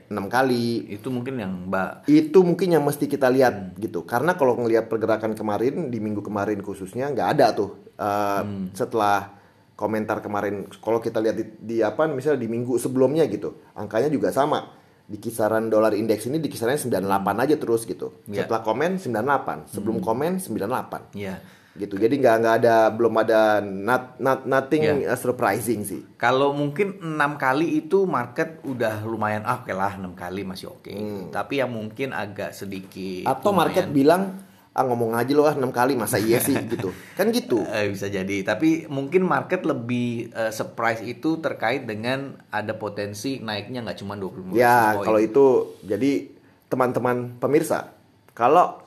enam 0.09 0.25
kali, 0.25 0.89
Itu 0.89 1.13
mungkin 1.13 1.37
yang 1.37 1.69
Mbak 1.69 2.09
itu 2.09 2.39
mungkin 2.41 2.73
yang 2.73 2.81
mesti 2.81 3.05
kita 3.05 3.29
lihat 3.29 3.77
gitu. 3.77 4.01
Karena 4.09 4.33
kalau 4.33 4.57
ngelihat 4.57 4.89
pergerakan 4.89 5.37
kemarin 5.37 5.93
di 5.93 6.01
minggu 6.01 6.25
kemarin 6.25 6.59
khususnya 6.65 7.13
nggak 7.13 7.29
ada 7.37 7.53
tuh 7.53 7.77
uh, 8.01 8.43
setelah 8.73 9.37
komentar 9.77 10.19
kemarin. 10.25 10.65
Kalau 10.81 10.97
kita 10.97 11.21
lihat 11.21 11.35
di, 11.37 11.45
di 11.61 11.77
apa 11.85 12.09
misalnya 12.09 12.41
di 12.41 12.49
minggu 12.49 12.81
sebelumnya 12.81 13.29
gitu 13.29 13.61
angkanya 13.77 14.09
juga 14.09 14.33
sama. 14.33 14.81
Di 15.11 15.19
kisaran 15.19 15.67
dolar 15.67 15.91
indeks 15.91 16.31
ini 16.31 16.39
di 16.39 16.47
kisaran 16.47 16.79
98 16.79 17.03
aja 17.43 17.55
terus 17.59 17.83
gitu. 17.83 18.23
Ya. 18.31 18.47
setelah 18.47 18.63
komen 18.63 18.95
98 18.95 19.75
sebelum 19.75 19.99
komen 19.99 20.39
98 20.39 21.19
ya 21.19 21.35
gitu. 21.71 21.95
Jadi 21.95 22.19
nggak 22.19 22.35
nggak 22.43 22.55
ada 22.61 22.75
belum 22.91 23.13
ada 23.15 23.41
not, 23.63 24.19
not, 24.19 24.43
nothing 24.43 25.07
uh, 25.07 25.15
surprising 25.15 25.87
sih. 25.87 26.03
Kalau 26.19 26.51
mungkin 26.51 26.99
enam 26.99 27.39
kali 27.39 27.79
itu 27.79 28.03
market 28.03 28.59
udah 28.61 29.07
lumayan 29.07 29.47
ah, 29.47 29.63
oke 29.63 29.71
lah 29.71 29.95
enam 29.95 30.11
kali 30.11 30.43
masih 30.43 30.67
oke. 30.67 30.91
Tapi 31.31 31.63
yang 31.63 31.71
mungkin 31.71 32.11
agak 32.11 32.51
sedikit 32.51 33.23
Hmm. 33.23 33.31
atau 33.31 33.51
market 33.55 33.87
lumayan, 33.87 33.95
bilang 33.95 34.23
ah 34.71 34.83
ngomong 34.83 35.15
aja 35.15 35.31
loh 35.31 35.47
ah 35.47 35.55
enam 35.55 35.71
kali 35.71 35.95
masa 35.95 36.15
iya 36.15 36.39
sih? 36.39 36.55
Gitu. 36.71 36.91
Kan 37.15 37.31
gitu. 37.31 37.63
Eh, 37.67 37.87
bisa 37.87 38.07
jadi. 38.07 38.43
Tapi 38.43 38.87
mungkin 38.87 39.23
market 39.23 39.63
lebih 39.63 40.27
eh, 40.31 40.51
surprise 40.51 40.99
itu 41.01 41.39
terkait 41.39 41.87
dengan 41.87 42.35
ada 42.51 42.75
potensi 42.75 43.39
naiknya 43.39 43.79
nggak 43.81 43.99
cuma 43.99 44.19
20 44.19 44.55
Ya, 44.55 44.95
kalau 44.97 45.19
itu 45.19 45.45
jadi 45.83 46.27
teman-teman 46.67 47.35
pemirsa, 47.37 47.91
kalau 48.31 48.79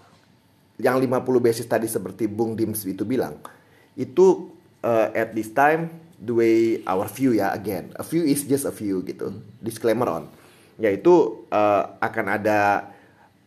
yang 0.85 1.01
50 1.01 1.25
basis 1.41 1.65
tadi 1.65 1.89
seperti 1.89 2.29
Bung 2.29 2.53
Dims 2.53 2.85
itu 2.85 3.09
bilang, 3.09 3.41
itu 3.97 4.53
uh, 4.85 5.09
at 5.17 5.33
this 5.33 5.49
time 5.57 5.89
the 6.21 6.35
way 6.37 6.57
our 6.85 7.09
view 7.09 7.33
ya 7.33 7.57
again, 7.57 7.97
a 7.97 8.05
view 8.05 8.29
is 8.29 8.45
just 8.45 8.69
a 8.69 8.75
view 8.75 9.01
gitu. 9.09 9.33
Disclaimer 9.65 10.13
on. 10.13 10.29
Yaitu 10.77 11.49
uh, 11.49 11.97
akan 12.05 12.27
ada 12.37 12.93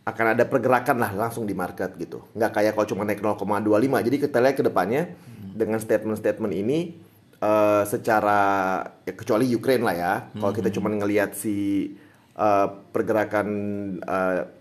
akan 0.08 0.25
ada 0.34 0.48
pergerakan 0.48 0.98
lah 0.98 1.12
langsung 1.13 1.46
di 1.46 1.53
market 1.53 1.94
gitu. 2.00 2.25
Nggak 2.34 2.51
kayak 2.58 2.72
kalau 2.74 2.88
cuma 2.89 3.03
naik 3.06 3.22
0,25. 3.22 4.08
Jadi 4.08 4.17
kita 4.17 4.38
lihat 4.41 4.56
ke 4.56 4.63
depannya 4.63 5.13
dengan 5.53 5.77
statement-statement 5.77 6.53
ini 6.56 6.96
uh, 7.44 7.84
secara 7.84 8.39
ya, 9.03 9.13
kecuali 9.13 9.46
Ukraine 9.51 9.84
lah 9.84 9.96
ya. 9.96 10.13
Kalau 10.34 10.53
kita 10.56 10.72
cuma 10.72 10.89
ngelihat 10.89 11.36
si 11.36 11.91
uh, 12.39 12.67
pergerakan 12.96 13.48
uh, 14.08 14.57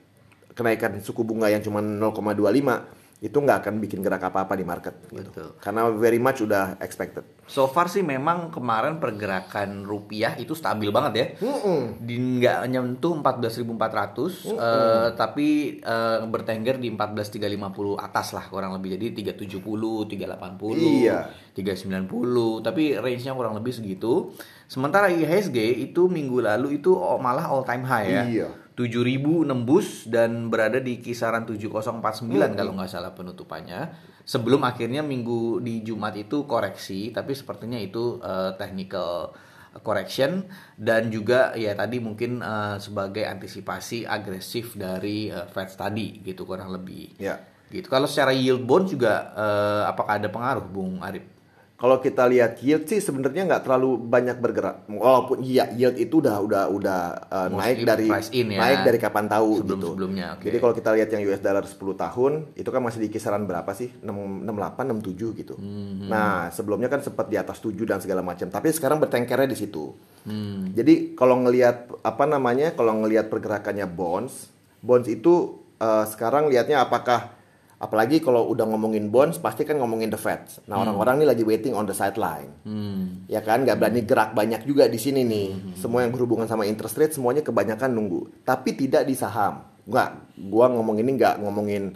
kenaikan 0.56 0.96
suku 1.04 1.20
bunga 1.22 1.52
yang 1.52 1.60
cuma 1.60 1.84
0,25 1.84 3.04
itu 3.16 3.32
nggak 3.32 3.64
akan 3.64 3.80
bikin 3.80 4.04
gerak 4.04 4.28
apa-apa 4.28 4.60
di 4.60 4.64
market 4.68 4.92
gitu. 5.08 5.25
Betul. 5.32 5.48
Karena 5.56 5.88
very 5.88 6.20
much 6.20 6.44
udah 6.44 6.76
expected. 6.84 7.25
So 7.48 7.64
far 7.64 7.88
sih 7.88 8.04
memang 8.04 8.52
kemarin 8.52 9.00
pergerakan 9.00 9.88
rupiah 9.88 10.36
itu 10.36 10.52
stabil 10.52 10.92
banget 10.92 11.12
ya. 11.16 11.26
Mm-mm. 11.40 11.96
Di 12.04 12.12
nggak 12.20 12.68
nyentuh 12.68 13.16
14.400 13.16 14.52
eh, 14.52 15.08
tapi 15.16 15.80
eh, 15.80 16.18
bertengger 16.28 16.76
di 16.76 16.92
14.350 16.92 17.96
atas 17.96 18.36
lah 18.36 18.44
kurang 18.52 18.76
lebih. 18.76 19.00
Jadi 19.00 19.25
370, 19.25 19.64
380, 20.12 20.76
Iya. 20.76 21.32
390, 21.56 22.60
tapi 22.60 23.00
range-nya 23.00 23.32
kurang 23.32 23.56
lebih 23.56 23.72
segitu. 23.72 24.28
Sementara 24.68 25.08
IHSG 25.08 25.56
itu 25.88 26.04
minggu 26.12 26.44
lalu 26.44 26.84
itu 26.84 26.92
malah 27.16 27.48
all 27.48 27.64
time 27.64 27.88
high 27.88 28.08
ya. 28.12 28.25
Iya. 28.28 28.65
7000 28.76 29.49
nembus 29.49 30.04
dan 30.04 30.52
berada 30.52 30.76
di 30.76 31.00
kisaran 31.00 31.49
7049 31.49 32.28
kalau 32.52 32.73
nggak 32.76 32.92
salah 32.92 33.16
penutupannya. 33.16 33.88
Sebelum 34.28 34.61
akhirnya 34.68 35.00
minggu 35.00 35.64
di 35.64 35.80
Jumat 35.80 36.12
itu 36.21 36.45
koreksi, 36.45 37.09
tapi 37.09 37.33
sepertinya 37.33 37.80
itu 37.80 38.21
eh, 38.21 38.52
technical 38.61 39.33
correction 39.80 40.45
dan 40.76 41.09
juga 41.09 41.56
ya 41.56 41.73
tadi 41.73 42.04
mungkin 42.04 42.45
eh, 42.45 42.76
sebagai 42.76 43.25
antisipasi 43.25 44.04
agresif 44.04 44.76
dari 44.76 45.33
eh, 45.33 45.49
Fed 45.49 45.73
tadi 45.73 46.21
gitu 46.21 46.45
kurang 46.45 46.68
lebih. 46.68 47.16
Ya. 47.16 47.40
Gitu. 47.73 47.88
Kalau 47.88 48.04
secara 48.06 48.30
yield 48.37 48.62
bond 48.68 48.92
juga 48.92 49.33
eh, 49.33 49.83
apakah 49.88 50.21
ada 50.21 50.28
pengaruh 50.28 50.68
Bung 50.68 51.00
Arif? 51.00 51.36
Kalau 51.76 52.00
kita 52.00 52.25
lihat 52.25 52.56
yield 52.64 52.88
sih 52.88 53.04
sebenarnya 53.04 53.45
nggak 53.45 53.68
terlalu 53.68 54.00
banyak 54.00 54.40
bergerak. 54.40 54.88
Walaupun 54.88 55.45
iya 55.45 55.68
yield 55.76 56.00
itu 56.00 56.25
udah 56.25 56.40
udah 56.40 56.62
udah 56.73 57.00
uh, 57.28 57.49
Mostly 57.52 57.61
naik 57.61 57.78
dari 57.85 58.09
in 58.33 58.49
ya. 58.56 58.61
naik 58.64 58.80
dari 58.88 58.97
kapan 58.97 59.28
tahu 59.28 59.61
gitu. 59.61 59.76
Sebelum-sebelumnya, 59.76 60.26
oke. 60.40 60.45
Jadi 60.49 60.56
kalau 60.56 60.73
kita 60.73 60.90
lihat 60.97 61.09
yang 61.12 61.23
US 61.28 61.45
dollar 61.45 61.64
10 61.68 61.76
tahun 61.76 62.33
itu 62.56 62.68
kan 62.73 62.80
masih 62.80 63.00
di 63.04 63.09
kisaran 63.12 63.45
berapa 63.45 63.68
sih? 63.76 63.92
6, 64.00 64.09
68 64.09 64.88
67 65.04 65.40
gitu. 65.45 65.54
Hmm. 65.61 66.09
Nah, 66.09 66.49
sebelumnya 66.49 66.88
kan 66.88 67.04
sempat 67.04 67.28
di 67.28 67.37
atas 67.37 67.61
7 67.61 67.76
dan 67.85 68.00
segala 68.00 68.25
macam. 68.25 68.49
Tapi 68.49 68.73
sekarang 68.73 68.97
bertengkernya 68.97 69.52
di 69.52 69.59
situ. 69.61 69.92
Hmm. 70.25 70.73
Jadi 70.73 71.12
kalau 71.12 71.45
ngelihat 71.45 71.92
apa 72.00 72.25
namanya? 72.25 72.73
Kalau 72.73 73.04
ngelihat 73.04 73.28
pergerakannya 73.28 73.85
bonds, 73.85 74.49
bonds 74.80 75.12
itu 75.12 75.61
uh, 75.76 76.09
sekarang 76.09 76.49
lihatnya 76.49 76.80
apakah 76.80 77.36
apalagi 77.76 78.25
kalau 78.25 78.49
udah 78.49 78.64
ngomongin 78.64 79.12
bonds 79.12 79.37
pasti 79.37 79.68
kan 79.68 79.76
ngomongin 79.76 80.09
the 80.09 80.16
Fed. 80.16 80.64
Nah, 80.64 80.80
orang-orang 80.80 81.21
ini 81.21 81.26
lagi 81.28 81.45
waiting 81.45 81.76
on 81.76 81.85
the 81.85 81.92
sideline. 81.92 82.49
Hmm. 82.64 83.28
Ya 83.28 83.45
kan, 83.45 83.68
nggak 83.68 83.76
berani 83.76 84.00
gerak 84.09 84.33
banyak 84.33 84.64
juga 84.64 84.88
di 84.88 84.97
sini 84.97 85.23
nih. 85.28 85.76
Semua 85.76 86.04
yang 86.04 86.12
berhubungan 86.16 86.49
sama 86.49 86.64
interest 86.64 86.97
rate 86.97 87.12
semuanya 87.12 87.45
kebanyakan 87.45 87.92
nunggu. 87.92 88.45
Tapi 88.49 88.73
tidak 88.73 89.04
di 89.04 89.12
saham. 89.12 89.61
Nggak, 89.85 90.40
gua 90.49 90.73
ngomong 90.73 90.97
ini 90.99 91.11
nggak 91.21 91.35
ngomongin 91.45 91.92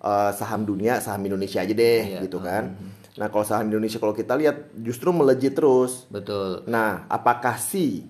uh, 0.00 0.32
saham 0.32 0.64
dunia, 0.64 0.98
saham 1.04 1.20
Indonesia 1.28 1.60
aja 1.60 1.74
deh, 1.76 2.00
Iya. 2.16 2.20
gitu 2.24 2.40
kan. 2.40 2.72
Nah, 3.18 3.26
kalau 3.28 3.44
saham 3.44 3.68
Indonesia 3.68 4.00
kalau 4.00 4.14
kita 4.16 4.32
lihat 4.38 4.72
justru 4.80 5.12
melejit 5.12 5.52
terus. 5.52 6.08
Betul. 6.08 6.64
Nah, 6.70 7.04
apakah 7.10 7.60
sih 7.60 8.06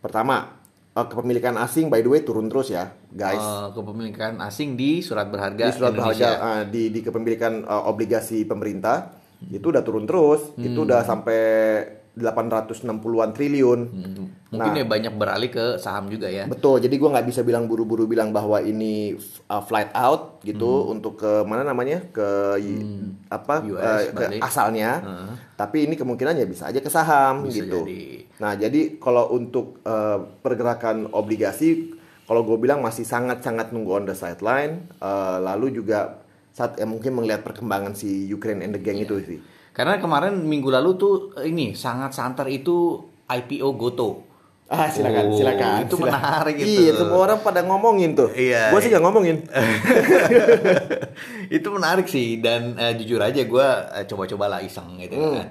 pertama 0.00 0.61
eh, 0.92 1.06
kepemilikan 1.06 1.56
asing 1.56 1.86
by 1.86 1.98
the 1.98 2.08
way 2.08 2.20
turun 2.20 2.46
terus 2.46 2.68
ya, 2.68 2.84
guys. 3.08 3.38
Eh, 3.38 3.68
kepemilikan 3.72 4.36
asing 4.40 4.74
di 4.74 5.00
surat 5.00 5.26
berharga 5.26 5.64
di 5.64 5.72
surat 5.72 5.90
Indonesia. 5.90 6.28
berharga 6.30 6.52
eh, 6.54 6.62
di 6.68 6.82
di 6.88 7.00
kepemilikan 7.00 7.52
eh, 7.60 7.82
obligasi 7.84 8.44
pemerintah 8.44 9.16
itu 9.44 9.64
udah 9.64 9.80
turun 9.80 10.04
terus. 10.04 10.52
Itu 10.54 10.84
udah 10.84 11.02
sampai 11.02 11.40
860-an 12.12 13.32
triliun. 13.32 13.80
Hmm, 13.88 14.28
Mungkin 14.52 14.70
Nah. 14.70 14.76
ya 14.76 14.86
banyak 14.86 15.14
beralih 15.16 15.48
ke 15.48 15.80
saham 15.80 16.06
juga 16.06 16.28
ya. 16.28 16.44
Betul, 16.44 16.76
jadi 16.78 16.92
gua 16.94 17.08
nggak 17.10 17.24
bisa 17.24 17.40
bilang 17.40 17.64
buru-buru 17.64 18.04
bilang 18.04 18.30
bahwa 18.30 18.60
ini 18.60 19.16
uh, 19.48 19.64
flight 19.64 19.88
out 19.92 20.44
gitu 20.44 20.92
untuk 20.92 21.16
ke 21.16 21.40
mana 21.42 21.64
namanya 21.64 22.04
ke 22.06 22.28
y- 22.60 22.84
apa 23.26 23.64
US 23.64 23.80
uh, 23.80 24.12
ke 24.12 24.24
asalnya. 24.38 25.00
Heeh. 25.00 25.32
Tapi 25.56 25.88
ini 25.88 25.96
kemungkinan 25.96 26.36
ya 26.36 26.44
bisa 26.44 26.68
aja 26.68 26.78
ke 26.78 26.92
saham 26.92 27.48
Bisa 27.48 27.64
gitu. 27.64 27.80
jadi. 27.80 28.28
Nah, 28.42 28.54
jadi 28.54 28.98
kalau 28.98 29.30
untuk 29.30 29.78
uh, 29.82 30.18
pergerakan 30.36 31.08
obligasi, 31.08 31.94
kalau 32.24 32.42
gue 32.42 32.58
bilang 32.58 32.80
masih 32.80 33.04
sangat-sangat 33.04 33.70
nunggu 33.70 33.92
on 33.92 34.02
the 34.02 34.12
sideline. 34.12 34.88
Uh, 34.98 35.38
lalu 35.38 35.72
juga 35.72 36.20
saat 36.50 36.74
ya 36.74 36.84
mungkin 36.84 37.14
melihat 37.14 37.40
perkembangan 37.40 37.94
si 37.94 38.26
Ukraine 38.26 38.60
and 38.60 38.74
the 38.74 38.78
gang 38.78 38.96
Iya. 38.96 39.00
itu 39.00 39.14
sih. 39.22 39.38
Karena 39.70 39.96
kemarin 39.96 40.36
minggu 40.36 40.68
lalu 40.68 40.96
tuh 40.96 41.32
eh, 41.34 41.46
ini 41.46 41.72
sangat 41.72 42.12
santer 42.12 42.46
itu 42.46 43.00
IPO 43.24 43.72
Goto. 43.72 44.20
Ah 44.66 44.88
silakan 44.88 45.28
Oh, 45.28 45.32
silakan. 45.32 45.84
itu 45.84 45.94
silakan. 45.94 46.12
menarik 46.12 46.54
itu. 46.56 46.80
Iya, 46.82 46.90
semua 46.94 47.18
orang 47.22 47.38
pada 47.40 47.60
ngomongin 47.62 48.12
tuh. 48.12 48.28
Iya. 48.32 48.68
Gue 48.68 48.80
sih 48.80 48.88
nggak 48.88 49.02
ngomongin. 49.02 49.36
itu 51.52 51.66
menarik 51.68 52.06
sih 52.06 52.38
dan 52.38 52.74
eh, 52.74 52.92
jujur 52.96 53.20
aja 53.20 53.38
gue 53.38 53.66
coba-coba 54.08 54.44
lah 54.48 54.58
iseng 54.60 54.98
gitu 54.98 55.14
Hmm. 55.14 55.34
kan. 55.38 55.46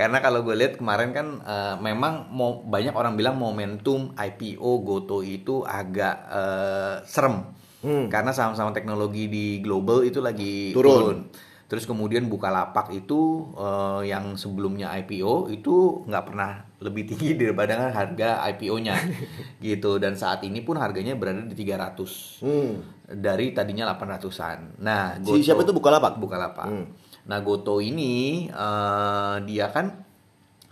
Karena 0.00 0.18
kalau 0.18 0.40
gue 0.40 0.56
lihat 0.56 0.74
kemarin 0.74 1.12
kan 1.12 1.26
eh, 1.38 1.76
memang 1.78 2.32
mau 2.32 2.64
banyak 2.64 2.90
orang 2.90 3.14
bilang 3.14 3.36
momentum 3.36 4.16
IPO 4.16 4.64
Goto 4.80 5.20
itu 5.20 5.60
agak 5.60 6.16
eh, 6.26 6.94
serem. 7.04 7.44
Karena 7.82 8.28
saham-saham 8.30 8.72
teknologi 8.72 9.24
di 9.26 9.46
global 9.58 10.00
itu 10.02 10.20
lagi 10.20 10.72
Hmm. 10.72 10.76
Turun. 10.76 10.92
turun. 10.96 11.18
Terus 11.64 11.86
kemudian 11.86 12.26
Bukalapak 12.26 12.90
itu 12.90 13.20
eh, 13.54 14.08
yang 14.08 14.34
sebelumnya 14.34 14.90
IPO 14.96 15.48
itu 15.50 15.74
nggak 16.04 16.24
pernah 16.26 16.50
lebih 16.80 17.06
tinggi 17.06 17.36
daripada 17.40 17.88
harga 17.90 18.40
IPO-nya 18.48 18.96
gitu 19.62 19.96
dan 19.96 20.12
saat 20.12 20.40
ini 20.42 20.60
pun 20.60 20.76
harganya 20.76 21.12
berada 21.14 21.40
di 21.40 21.54
300 21.54 22.40
Hmm. 22.40 22.72
dari 23.06 23.52
tadinya 23.52 23.84
800-an. 23.90 24.80
Nah, 24.80 25.18
Si 25.20 25.40
siapa 25.42 25.60
itu 25.60 25.70
Bukalapak? 25.70 26.16
Bukalapak. 26.16 26.66
Hmm. 26.66 26.84
Nah, 27.30 27.38
Goto 27.40 27.78
ini 27.78 28.12
eh, 28.44 29.36
dia 29.44 29.70
kan 29.70 29.86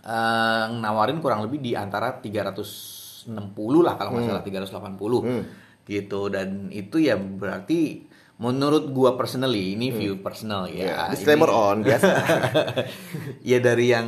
eh, 0.01 0.65
nawarin 0.69 1.17
kurang 1.17 1.41
lebih 1.41 1.59
di 1.59 1.71
antara 1.73 2.11
360 2.13 3.31
lah 3.79 3.95
kalau 3.95 4.11
nggak 4.11 4.25
salah 4.25 4.43
380 4.43 5.21
Hmm. 5.21 5.43
gitu 5.85 6.27
dan 6.27 6.67
itu 6.69 6.99
ya 6.99 7.15
berarti 7.15 8.05
menurut 8.37 8.87
gua 8.89 9.15
personally 9.15 9.73
ini 9.73 9.89
view 9.89 10.19
personal 10.19 10.67
ya. 10.67 10.85
Ya, 10.85 10.99
disclaimer 11.09 11.47
Ini- 11.47 11.59
on 11.61 11.77
biasa. 11.87 12.11
ya 13.41 13.59
dari 13.59 13.85
yang 13.89 14.07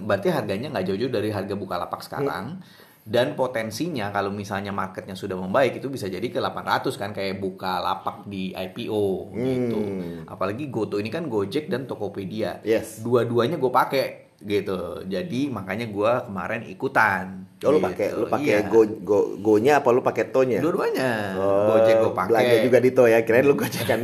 berarti 0.00 0.28
harganya 0.28 0.68
nggak 0.70 0.86
jauh-jauh 0.86 1.10
dari 1.10 1.28
harga 1.28 1.54
Bukalapak 1.54 2.00
sekarang 2.00 2.60
dan 3.04 3.32
potensinya 3.34 4.12
kalau 4.12 4.28
misalnya 4.30 4.70
marketnya 4.70 5.16
sudah 5.16 5.34
membaik 5.34 5.80
itu 5.80 5.88
bisa 5.88 6.06
jadi 6.06 6.24
ke 6.28 6.38
800 6.38 6.94
kan 7.00 7.10
kayak 7.16 7.40
Bukalapak 7.40 8.28
di 8.28 8.52
IPO 8.52 9.34
gitu. 9.34 9.80
Apalagi 10.28 10.68
Goto 10.68 11.00
ini 11.00 11.08
kan 11.08 11.26
Gojek 11.26 11.66
dan 11.72 11.88
Tokopedia. 11.88 12.60
Yes. 12.62 13.00
Dua-duanya 13.00 13.56
gue 13.56 13.72
pakai 13.72 14.30
gitu. 14.44 15.04
Jadi 15.04 15.52
makanya 15.52 15.86
gua 15.88 16.24
kemarin 16.24 16.64
ikutan. 16.64 17.44
Oh, 17.60 17.70
lu 17.70 17.76
gitu. 17.76 17.86
pakai 17.86 18.08
lu 18.10 18.24
pakai 18.24 18.52
Iya. 18.56 18.60
go, 18.66 18.80
go 19.00 19.18
go-nya 19.36 19.72
apa 19.78 19.92
lu 19.92 20.00
pakai 20.00 20.28
to-nya? 20.28 20.58
Dua-duanya. 20.58 21.36
Oh, 21.36 21.68
Gojek 21.70 21.94
gue 21.94 22.12
pakai. 22.14 22.30
Belanja 22.32 22.56
juga 22.64 22.78
di 22.80 22.90
to 22.90 23.04
ya. 23.04 23.20
Kirain 23.20 23.44
lu 23.44 23.52
gojekan. 23.52 24.00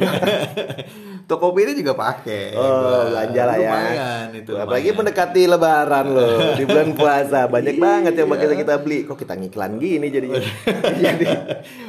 Tokopedia 1.27 1.75
juga 1.75 1.93
pakai. 1.93 2.55
Oh, 2.55 3.11
belanja 3.11 3.43
lah 3.43 3.57
ya. 3.57 3.67
Lumayan 3.67 4.27
itu. 4.33 4.53
Apalagi 4.55 4.85
lumayan. 4.87 4.99
mendekati 5.03 5.43
lebaran 5.45 6.07
loh 6.07 6.29
di 6.55 6.65
bulan 6.65 6.91
puasa 6.99 7.41
banyak 7.47 7.77
banget 7.77 8.13
yang 8.15 8.29
bakal 8.29 8.53
kita 8.53 8.75
beli. 8.79 8.99
Kok 9.03 9.17
kita 9.17 9.35
ngiklan 9.35 9.73
gini 9.77 10.07
jadinya? 10.07 10.39
Jadi 11.03 11.27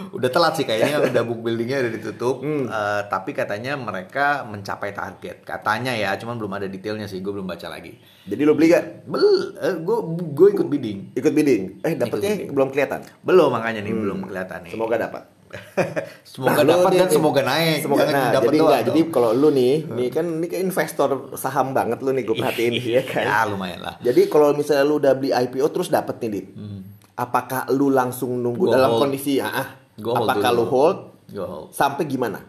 udah 0.10 0.30
telat 0.32 0.54
sih 0.56 0.64
kayaknya 0.64 1.04
udah 1.04 1.22
book 1.22 1.44
buildingnya 1.44 1.78
udah 1.80 1.92
ditutup 1.94 2.36
Hmm. 2.40 2.66
Eh, 2.66 3.02
tapi 3.08 3.34
katanya 3.34 3.76
mereka 3.76 4.42
mencapai 4.44 4.90
target 4.92 5.42
katanya 5.42 5.92
ya 5.92 6.16
cuman 6.16 6.38
belum 6.38 6.54
ada 6.54 6.68
detailnya 6.68 7.06
sih 7.06 7.20
gue 7.20 7.30
belum 7.30 7.44
baca 7.44 7.68
lagi 7.68 7.98
jadi 8.24 8.42
lu 8.42 8.54
beli 8.54 8.70
gak? 8.70 9.04
bel 9.04 9.26
gue 9.78 9.98
gue 10.32 10.48
ikut 10.54 10.68
bidding 10.68 11.00
Ikut 11.14 11.34
bidding? 11.34 11.57
Eh 11.80 11.94
dapetnya 11.94 12.32
bidding. 12.36 12.50
belum 12.50 12.68
kelihatan. 12.70 13.00
belum 13.20 13.50
makanya 13.50 13.80
nih 13.80 13.94
belum 13.94 14.20
kelihatan 14.24 14.60
nih 14.60 14.70
Hmm. 14.70 14.76
Semoga 14.76 14.96
dapat. 15.00 15.24
semoga 16.28 16.60
Nah, 16.60 16.66
dapat 16.68 16.90
nih- 16.90 17.00
dan 17.00 17.10
semoga 17.10 17.42
naik 17.42 17.80
Semoga 17.80 18.04
nah, 18.06 18.30
dapat 18.30 18.46
jadi 18.46 18.58
enggak. 18.60 18.82
Jadi 18.86 19.02
kalau 19.08 19.30
lu 19.32 19.50
nih, 19.50 19.76
nih 19.88 20.08
kan 20.10 20.26
ini 20.30 20.46
kayak 20.46 20.64
investor 20.66 21.10
saham 21.34 21.72
banget 21.72 22.00
lu 22.00 22.12
nih 22.12 22.24
gue 22.24 22.36
perhatiin 22.36 22.74
ya 22.76 23.02
kan. 23.02 23.24
ya 23.24 23.40
lumayan 23.48 23.80
lah 23.82 23.96
Jadi 24.02 24.22
kalau 24.26 24.52
misalnya 24.52 24.84
lu 24.84 24.96
udah 24.98 25.14
beli 25.14 25.32
IPO 25.32 25.68
terus 25.70 25.88
dapet 25.90 26.20
nih, 26.20 26.30
Dit. 26.34 26.48
Apakah 27.16 27.66
lu 27.70 27.90
langsung 27.90 28.36
nunggu 28.36 28.62
Gua 28.62 28.74
dalam 28.74 28.92
hold. 28.92 29.02
kondisi 29.02 29.40
ah, 29.40 29.50
ah, 29.56 29.68
Gua 29.96 30.14
hold 30.16 30.28
apakah 30.28 30.50
dulu. 30.52 30.60
lu 30.60 30.66
hold 30.68 30.98
Gua 31.28 31.46
hold. 31.48 31.68
sampai 31.72 32.04
gimana? 32.06 32.40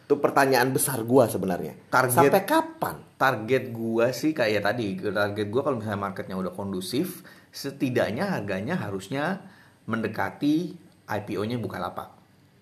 Itu 0.00 0.16
pertanyaan 0.16 0.70
besar 0.70 1.02
gua 1.02 1.26
sebenarnya. 1.26 1.76
Target- 1.86 2.16
Sampai 2.24 2.42
kapan? 2.42 2.96
target 3.16 3.70
gua 3.70 4.10
sih 4.10 4.30
kayak 4.30 4.60
tadi 4.62 4.92
target 4.98 5.46
gua 5.46 5.62
kalau 5.62 5.76
misalnya 5.76 6.00
marketnya 6.02 6.34
udah 6.34 6.50
kondusif 6.50 7.24
setidaknya 7.56 8.28
harganya 8.28 8.76
harusnya 8.76 9.40
mendekati 9.86 10.76
IPO-nya 11.06 11.56
Bukalapak 11.56 12.12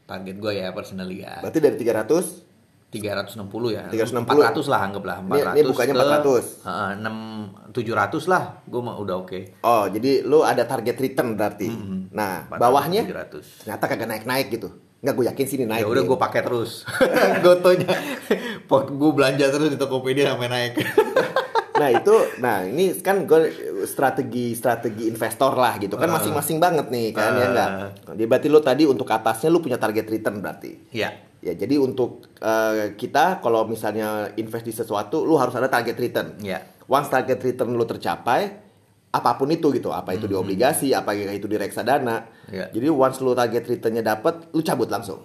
target 0.05 0.39
gua 0.39 0.53
ya 0.53 0.71
personally 0.71 1.21
ya 1.21 1.41
Berarti 1.41 1.59
dari 1.59 1.75
300 1.75 2.55
360 2.95 3.35
ya 3.75 3.91
360. 3.91 4.23
400 4.23 4.71
lah 4.71 4.81
anggaplah 4.87 5.17
Ini- 5.19 5.43
ini 5.53 5.67
bukannya 5.67 5.95
400. 5.99 6.63
6 6.63 7.75
700 7.75 8.31
lah 8.31 8.63
gua 8.63 8.81
mah 8.85 8.97
udah 8.97 9.17
oke 9.19 9.41
Oh, 9.61 9.91
jadi 9.91 10.23
lu 10.23 10.41
ada 10.41 10.63
target 10.63 10.95
return 10.95 11.35
berarti. 11.35 11.67
Nah, 12.15 12.47
400, 12.47 12.63
bawahnya 12.63 13.03
700. 13.03 13.67
ternyata 13.67 13.85
kagak 13.85 14.07
naik-naik 14.07 14.47
gitu. 14.49 14.71
Enggak 15.03 15.15
gue 15.17 15.27
yakin 15.27 15.47
sini 15.47 15.65
naik. 15.67 15.83
ya 15.83 15.87
udah 15.87 16.03
gue 16.03 16.17
pakai 16.17 16.41
terus 16.41 16.87
gotonya 17.45 17.93
pot 18.65 18.89
gue 18.89 19.11
belanja 19.11 19.51
terus 19.51 19.69
di 19.69 19.77
Tokopedia 19.77 20.33
sampai 20.33 20.49
naik 20.49 20.73
Nah 21.75 21.89
itu, 21.91 22.15
nah 22.39 22.63
ini 22.63 23.03
kan 23.03 23.27
gue 23.27 23.51
strategi 23.85 24.55
strategi 24.55 25.11
investor 25.11 25.53
lah 25.53 25.75
gitu 25.77 25.99
kan 25.99 26.07
masing-masing 26.07 26.63
banget 26.63 26.87
nih 26.87 27.11
kan 27.11 27.35
ya 27.35 27.47
enggak. 27.51 27.71
Jadi 28.15 28.25
berarti 28.25 28.47
lu 28.47 28.61
tadi 28.61 28.83
untuk 28.87 29.07
atasnya 29.07 29.51
lu 29.51 29.59
punya 29.59 29.75
target 29.75 30.07
return 30.07 30.39
berarti. 30.39 30.95
ya 30.95 31.11
Ya 31.45 31.53
jadi 31.53 31.77
untuk 31.77 32.25
eh, 32.39 32.97
kita 32.97 33.37
kalau 33.39 33.69
misalnya 33.69 34.33
invest 34.35 34.65
di 34.65 34.73
sesuatu 34.73 35.27
lu 35.27 35.37
harus 35.37 35.53
ada 35.53 35.67
target 35.67 35.93
return. 35.95 36.29
ya 36.41 36.63
Once 36.85 37.09
target 37.09 37.37
return 37.39 37.73
lu 37.73 37.85
tercapai, 37.85 38.41
apa 39.11 39.31
pun 39.35 39.49
itu 39.49 39.69
gitu, 39.71 39.89
apa 39.89 40.13
itu 40.13 40.25
di 40.25 40.33
obligasi, 40.33 40.91
apa 40.91 41.13
itu 41.13 41.45
di 41.45 41.55
reksadana. 41.55 42.29
Iya. 42.49 42.71
Jadi 42.71 42.87
once 42.87 43.19
lu 43.19 43.33
target 43.33 43.65
returnnya 43.65 44.01
dapet, 44.01 44.49
lu 44.53 44.61
cabut 44.61 44.87
langsung. 44.87 45.21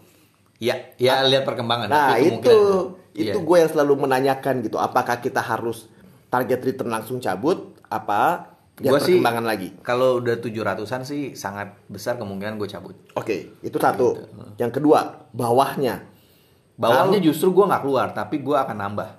ya 0.60 0.76
ya 1.00 1.24
lihat 1.24 1.48
perkembangan 1.48 1.88
Nah 1.88 2.20
itu 2.20 2.44
kemungkinan- 2.44 3.16
itu 3.16 3.32
Iya. 3.32 3.48
gue 3.48 3.58
yang 3.58 3.72
selalu 3.72 3.94
menanyakan 3.96 4.60
gitu, 4.60 4.76
apakah 4.76 5.20
kita 5.20 5.40
harus 5.40 5.88
target 6.30 6.60
return 6.64 6.90
langsung 6.90 7.18
cabut, 7.18 7.74
apa 7.86 8.54
lihat 8.80 8.96
Gua 8.96 9.00
sih 9.04 9.20
perkembangan 9.20 9.44
lagi? 9.44 9.70
kalau 9.84 10.24
udah 10.24 10.40
700-an 10.40 11.04
sih 11.04 11.36
sangat 11.36 11.76
besar 11.86 12.16
kemungkinan 12.16 12.56
gue 12.56 12.66
cabut. 12.66 12.96
Oke, 13.12 13.60
itu 13.60 13.76
satu. 13.76 14.16
Yang 14.56 14.80
kedua, 14.80 15.28
bawahnya. 15.30 16.08
Bawahnya 16.74 17.20
Kalau- 17.20 17.28
justru 17.28 17.52
gue 17.52 17.66
nggak 17.66 17.84
keluar, 17.84 18.08
tapi 18.14 18.40
gue 18.40 18.56
akan 18.56 18.78
nambah. 18.80 19.10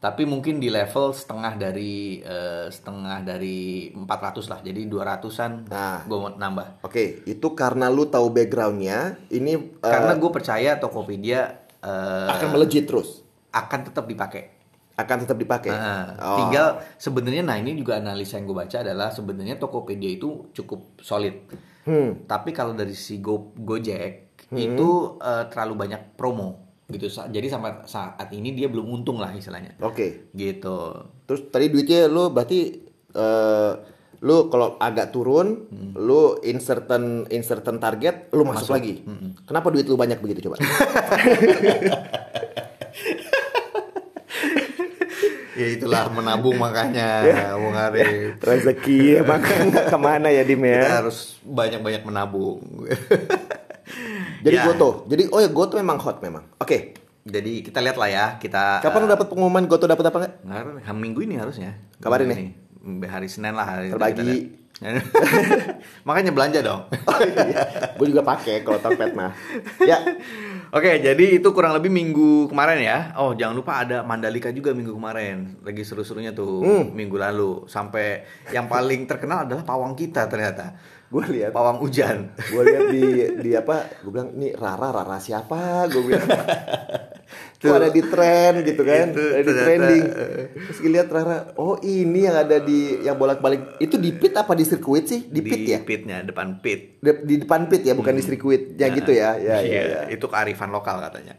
Tapi 0.00 0.24
mungkin 0.24 0.56
di 0.56 0.68
level 0.68 1.12
setengah 1.12 1.56
dari 1.56 2.20
eh, 2.20 2.68
setengah 2.68 3.20
dari 3.20 3.88
400 3.90 4.48
lah, 4.48 4.60
jadi 4.60 4.84
200-an 4.84 5.68
Nah. 5.68 6.00
gue 6.04 6.16
mau 6.16 6.32
nambah. 6.32 6.80
Oke, 6.80 7.24
itu 7.24 7.48
karena 7.52 7.88
lu 7.88 8.04
tahu 8.04 8.28
backgroundnya, 8.28 9.16
ini 9.28 9.56
eh, 9.56 9.80
Karena 9.80 10.12
gue 10.12 10.30
percaya 10.30 10.76
Tokopedia 10.76 11.56
eh, 11.80 12.28
akan 12.28 12.48
melejit 12.52 12.84
terus, 12.84 13.24
akan 13.48 13.80
tetap 13.88 14.04
dipakai. 14.04 14.59
Akan 15.04 15.16
tetap 15.24 15.36
dipakai. 15.36 15.72
Nah, 15.72 16.14
Oh. 16.20 16.36
Tinggal 16.44 16.80
sebenarnya, 16.96 17.42
nah 17.42 17.56
ini 17.56 17.74
juga 17.74 17.96
analisa 17.96 18.36
yang 18.36 18.46
gue 18.48 18.56
baca 18.56 18.76
adalah 18.84 19.08
sebenarnya 19.08 19.56
Tokopedia 19.56 20.10
itu 20.12 20.52
cukup 20.52 21.00
solid. 21.00 21.34
Hmm. 21.88 22.28
Tapi 22.28 22.52
kalau 22.52 22.76
dari 22.76 22.92
si 22.92 23.18
Go 23.24 23.56
Gojek 23.56 24.36
itu 24.50 24.88
eh, 25.22 25.44
terlalu 25.48 25.74
banyak 25.86 26.18
promo 26.18 26.70
gitu. 26.90 27.06
Jadi 27.06 27.46
sampai 27.46 27.86
saat 27.86 28.28
ini 28.34 28.50
dia 28.50 28.66
belum 28.66 28.86
untung 28.90 29.22
lah 29.22 29.30
istilahnya. 29.30 29.78
Oke. 29.80 30.30
Gitu. 30.34 30.78
Terus 31.24 31.40
tadi 31.48 31.70
duitnya 31.70 32.10
lu 32.10 32.34
berarti 32.34 32.60
eh 33.14 33.72
lu 34.20 34.52
kalau 34.52 34.76
agak 34.76 35.16
turun, 35.16 35.64
lu 35.96 36.36
inserten 36.44 37.24
inserten 37.32 37.80
target, 37.80 38.28
lu 38.36 38.44
masuk, 38.44 38.76
lagi. 38.76 39.00
Kenapa 39.48 39.72
duit 39.72 39.88
lu 39.88 39.96
banyak 39.96 40.20
begitu 40.20 40.44
coba? 40.44 40.60
Ya 45.60 45.66
itulah 45.76 46.08
menabung 46.08 46.56
makanya, 46.56 47.20
Bung 47.60 47.76
Arif. 47.76 48.40
Rezeki 48.40 49.00
emang 49.20 49.44
nggak 49.44 49.92
ke 49.92 49.98
mana 50.00 50.32
ya 50.32 50.40
Dim 50.40 50.64
Kita 50.64 50.72
ya? 50.72 51.04
harus 51.04 51.36
banyak-banyak 51.44 52.02
menabung. 52.08 52.64
Jadi 54.46 54.56
Ya. 54.56 54.64
Goto. 54.64 55.04
Jadi 55.04 55.28
oh 55.28 55.40
ya 55.42 55.50
Goto 55.52 55.76
memang 55.76 56.00
hot 56.00 56.24
memang. 56.24 56.48
Oke. 56.56 56.96
Jadi 57.20 57.60
kita 57.60 57.84
lihat 57.84 58.00
lah 58.00 58.08
ya, 58.08 58.24
kita 58.40 58.80
Kapan 58.80 59.04
lu 59.04 59.08
dapat 59.12 59.26
pengumuman 59.28 59.68
Goto 59.68 59.84
dapat 59.84 60.08
apa? 60.08 60.40
Nggak, 60.40 60.88
hari 60.88 60.96
minggu 60.96 61.20
ini 61.28 61.36
harusnya. 61.36 61.76
Kabarin 62.00 62.32
Minggu 62.32 62.40
ini. 62.40 63.04
Hari 63.04 63.28
Senin 63.28 63.52
lah 63.52 63.68
hari 63.76 63.92
Terbagi. 63.92 64.56
Makanya 66.08 66.32
belanja 66.32 66.64
dong. 66.64 66.88
Oh 66.88 67.20
iya. 67.20 67.92
Gue 68.00 68.08
juga 68.08 68.24
pakai 68.24 68.64
kalau 68.64 68.80
Tokped 68.80 69.12
mah. 69.12 69.36
Ya. 69.84 70.00
Oke, 70.70 71.02
jadi 71.02 71.42
itu 71.42 71.48
kurang 71.50 71.74
lebih 71.74 71.90
minggu 71.90 72.46
kemarin 72.46 72.78
ya. 72.78 72.98
Oh, 73.18 73.34
jangan 73.34 73.58
lupa 73.58 73.82
ada 73.82 74.06
Mandalika 74.06 74.54
juga 74.54 74.70
minggu 74.70 74.94
kemarin. 74.94 75.58
Lagi 75.66 75.82
seru-serunya 75.82 76.30
tuh 76.30 76.62
Hmm. 76.62 76.94
minggu 76.94 77.18
lalu. 77.18 77.66
Sampai 77.66 78.22
yang 78.50 78.70
paling 78.70 79.02
terkenal 79.04 79.50
adalah 79.50 79.66
pawang 79.66 79.98
kita 79.98 80.30
ternyata. 80.30 80.78
Gue 81.10 81.26
lihat 81.26 81.50
Pawang 81.50 81.82
hujan. 81.82 82.30
gue 82.38 82.62
lihat 82.62 82.84
di 82.86 83.02
di 83.42 83.50
apa 83.50 83.82
gue 83.98 84.14
bilang 84.14 84.30
ini 84.30 84.54
Rara 84.54 84.94
Rara 84.94 85.18
siapa 85.18 85.90
gue 85.90 86.02
bilang 86.06 86.22
Tuh 87.60 87.76
ada 87.76 87.92
di 87.92 88.00
tren 88.00 88.64
gitu 88.64 88.80
kan 88.82 89.12
Itu 89.12 89.20
ada 89.20 89.36
di 89.36 89.44
ternyata, 89.44 89.68
trending. 89.68 90.04
terus 90.64 90.78
gue 90.80 90.90
lihat 90.90 91.08
Rara 91.08 91.52
oh 91.54 91.76
ini 91.78 92.24
yang 92.24 92.32
ada 92.34 92.56
di 92.56 93.04
yang 93.04 93.14
bolak 93.14 93.38
balik 93.38 93.76
itu 93.76 94.00
di 94.00 94.10
pit 94.10 94.32
apa 94.32 94.56
di 94.56 94.64
sirkuit 94.64 95.04
sih? 95.04 95.28
Di 95.28 95.44
pit 95.44 95.68
ya? 95.68 95.78
pitnya, 95.78 96.24
depan 96.24 96.56
pit. 96.58 96.96
di, 96.98 97.10
di 97.20 97.34
depan 97.36 97.68
pit 97.68 97.84
ya 97.84 97.92
bukan 97.92 98.16
di 98.16 98.24
sirkuit. 98.24 98.80
Ya 98.80 98.88
gitu 98.88 99.12
ya. 99.12 99.36
Ya, 99.36 99.60
ya, 99.60 99.62
Iya, 99.62 99.82
ya. 99.84 100.00
itu 100.08 100.24
kearifan 100.24 100.72
lokal 100.72 100.98
katanya. 101.00 101.36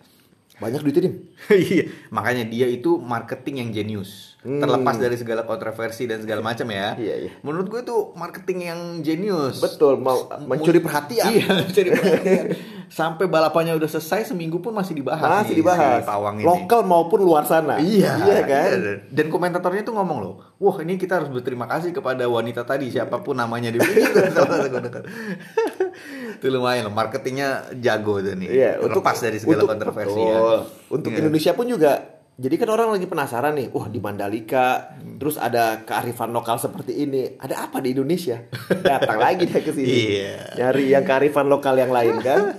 banyak 0.55 0.85
duitnya 0.85 1.09
dim. 1.09 1.15
Iya, 1.73 1.89
makanya 2.13 2.45
dia 2.45 2.69
itu 2.69 3.01
marketing 3.01 3.65
yang 3.65 3.69
jenius. 3.73 4.30
Terlepas 4.41 4.97
dari 4.97 5.13
segala 5.13 5.41
kontroversi 5.43 6.03
dan 6.03 6.17
segala 6.17 6.41
macam 6.41 6.65
ya. 6.65 6.91
Hmm. 6.91 6.99
Iya, 6.99 7.15
iya. 7.19 7.31
Menurut 7.39 7.67
gue 7.67 7.81
itu 7.81 7.97
marketing 8.13 8.59
yang 8.63 8.79
jenius. 8.99 9.57
betul 9.59 9.95
mau 9.95 10.17
mencuri 10.41 10.77
perhatian 10.77 11.29
Iya, 11.29 11.45
mencuri 11.61 11.89
perhatian. 11.93 12.45
Sampai 12.87 13.23
balapannya 13.25 13.71
udah 13.73 13.87
selesai 13.87 14.27
seminggu 14.27 14.59
pun 14.59 14.73
masih 14.73 14.91
dibahas. 14.93 15.23
masih 15.23 15.53
nih, 15.53 15.57
dibahas 15.57 16.01
si 16.01 16.09
Pawang 16.09 16.35
ini. 16.35 16.43
lokal 16.43 16.81
maupun 16.83 17.21
luar 17.21 17.45
sana 17.45 17.79
Iya, 17.79 18.19
iya 18.19 18.39
kan 18.43 18.69
iya. 18.73 18.93
Dan 19.07 19.29
komentatornya 19.29 19.79
tuh 19.81 19.93
ngomong 19.93 20.17
loh, 20.19 20.33
wah 20.57 20.75
ini 20.77 20.95
kita 20.95 21.15
harus 21.15 21.29
berterima 21.29 21.63
kasih 21.65 21.93
kepada 21.93 22.25
wanita 22.25 22.65
tadi 22.65 22.89
siapa 22.89 23.19
pun 23.19 23.33
namanya 23.33 23.69
di 23.69 23.79
itu 26.33 26.47
lumayan 26.47 26.83
loh, 26.83 26.93
marketingnya 26.93 27.49
jago 27.77 28.19
tuh 28.19 28.33
nih. 28.33 28.49
Iya, 28.49 28.71
Lepas 28.81 29.21
dari 29.21 29.37
segala 29.37 29.61
untuk- 29.61 29.69
kontroversi 29.71 30.17
betul. 30.17 30.27
ya. 30.27 30.39
Untuk 30.89 31.09
Iya. 31.11 31.19
Indonesia 31.21 31.51
pun 31.53 31.65
juga. 31.69 31.91
Jadi 32.41 32.57
kan 32.57 32.73
orang 32.73 32.89
lagi 32.89 33.05
penasaran 33.05 33.53
nih, 33.53 33.69
wah 33.69 33.85
di 33.85 34.01
Mandalika, 34.01 34.97
terus 35.21 35.37
ada 35.37 35.85
kearifan 35.85 36.33
lokal 36.33 36.57
seperti 36.57 36.97
ini, 36.97 37.37
ada 37.37 37.69
apa 37.69 37.77
di 37.77 37.93
Indonesia? 37.93 38.41
Datang 38.81 39.21
lagi 39.21 39.45
dia 39.45 39.61
ke 39.61 39.69
sini, 39.69 40.17
Iya. 40.17 40.57
nyari 40.57 40.89
yang 40.89 41.05
kearifan 41.05 41.45
lokal 41.45 41.77
yang 41.77 41.93
lain 41.93 42.17
kan? 42.17 42.41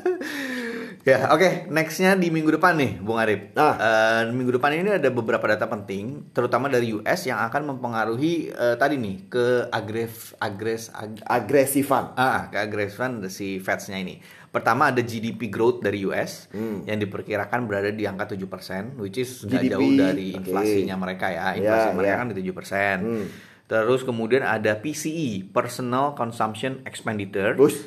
Ya, 1.03 1.35
oke. 1.35 1.67
Nextnya 1.67 2.15
di 2.15 2.31
minggu 2.31 2.55
depan 2.55 2.79
nih, 2.79 3.03
Bung 3.03 3.19
Arif. 3.19 3.51
Ah. 3.59 3.75
Eh, 3.75 4.31
minggu 4.31 4.55
depan 4.55 4.71
ini 4.71 5.03
ada 5.03 5.11
beberapa 5.11 5.43
data 5.51 5.67
penting, 5.67 6.31
terutama 6.31 6.71
dari 6.71 6.95
US 6.95 7.27
yang 7.27 7.43
akan 7.43 7.75
mempengaruhi 7.75 8.55
eh, 8.55 8.79
tadi 8.79 9.03
nih 9.03 9.27
ke 9.27 9.67
agres 9.67 10.31
agres 10.39 10.95
ag- 10.95 11.27
Agresifan. 11.27 12.15
ah 12.15 12.47
ke 12.47 12.63
agresifan 12.63 13.19
si 13.27 13.59
Feds-nya 13.59 13.99
ini. 13.99 14.23
Pertama 14.53 14.93
ada 14.93 15.01
GDP 15.01 15.49
growth 15.49 15.81
dari 15.81 16.05
US 16.05 16.53
Hmm. 16.53 16.85
yang 16.85 17.01
diperkirakan 17.01 17.65
berada 17.65 17.89
di 17.89 18.05
angka 18.05 18.29
7%, 18.29 19.01
which 19.01 19.17
is 19.17 19.41
nggak 19.43 19.65
jauh 19.67 19.91
dari 19.97 20.37
inflasinya 20.37 20.95
mereka 20.95 21.27
ya. 21.27 21.57
Inflasi 21.57 21.89
Ya, 21.89 21.97
mereka 21.97 22.13
ya. 22.13 22.21
kan 22.21 22.27
di 22.29 22.35
7%. 22.37 22.99
Hmm. 23.01 23.27
Terus 23.65 24.05
kemudian 24.05 24.45
ada 24.45 24.77
PCE, 24.77 25.49
Personal 25.49 26.13
Consumption 26.13 26.85
Expenditure. 26.85 27.57
Bus. 27.57 27.81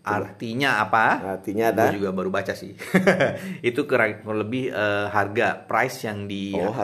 Artinya 0.00 0.80
apa? 0.80 1.36
Artinya 1.36 1.72
ada? 1.72 1.88
Gue 1.88 2.00
juga 2.00 2.12
baru 2.12 2.28
baca 2.28 2.52
sih. 2.52 2.72
itu 3.62 3.80
kurang 3.84 4.20
lebih 4.26 4.68
eh, 4.68 5.06
harga 5.08 5.56
price 5.58 6.04
yang 6.04 6.24
Oh, 6.24 6.28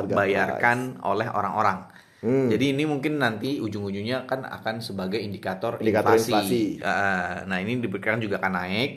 dibayarkan 0.01 1.01
oleh 1.03 1.25
orang-orang. 1.27 1.93
Hmm. 2.21 2.49
Jadi 2.49 2.73
ini 2.73 2.85
mungkin 2.85 3.17
nanti 3.17 3.57
ujung-ujungnya 3.59 4.25
kan 4.25 4.43
akan 4.43 4.81
sebagai 4.81 5.17
indikator, 5.17 5.77
Indikator 5.77 6.17
inflasi. 6.17 6.33
inflasi. 6.33 6.63
Ah, 6.81 7.45
nah 7.45 7.61
ini 7.61 7.77
diperkirakan 7.79 8.19
juga 8.19 8.37
akan 8.37 8.53
naik, 8.55 8.91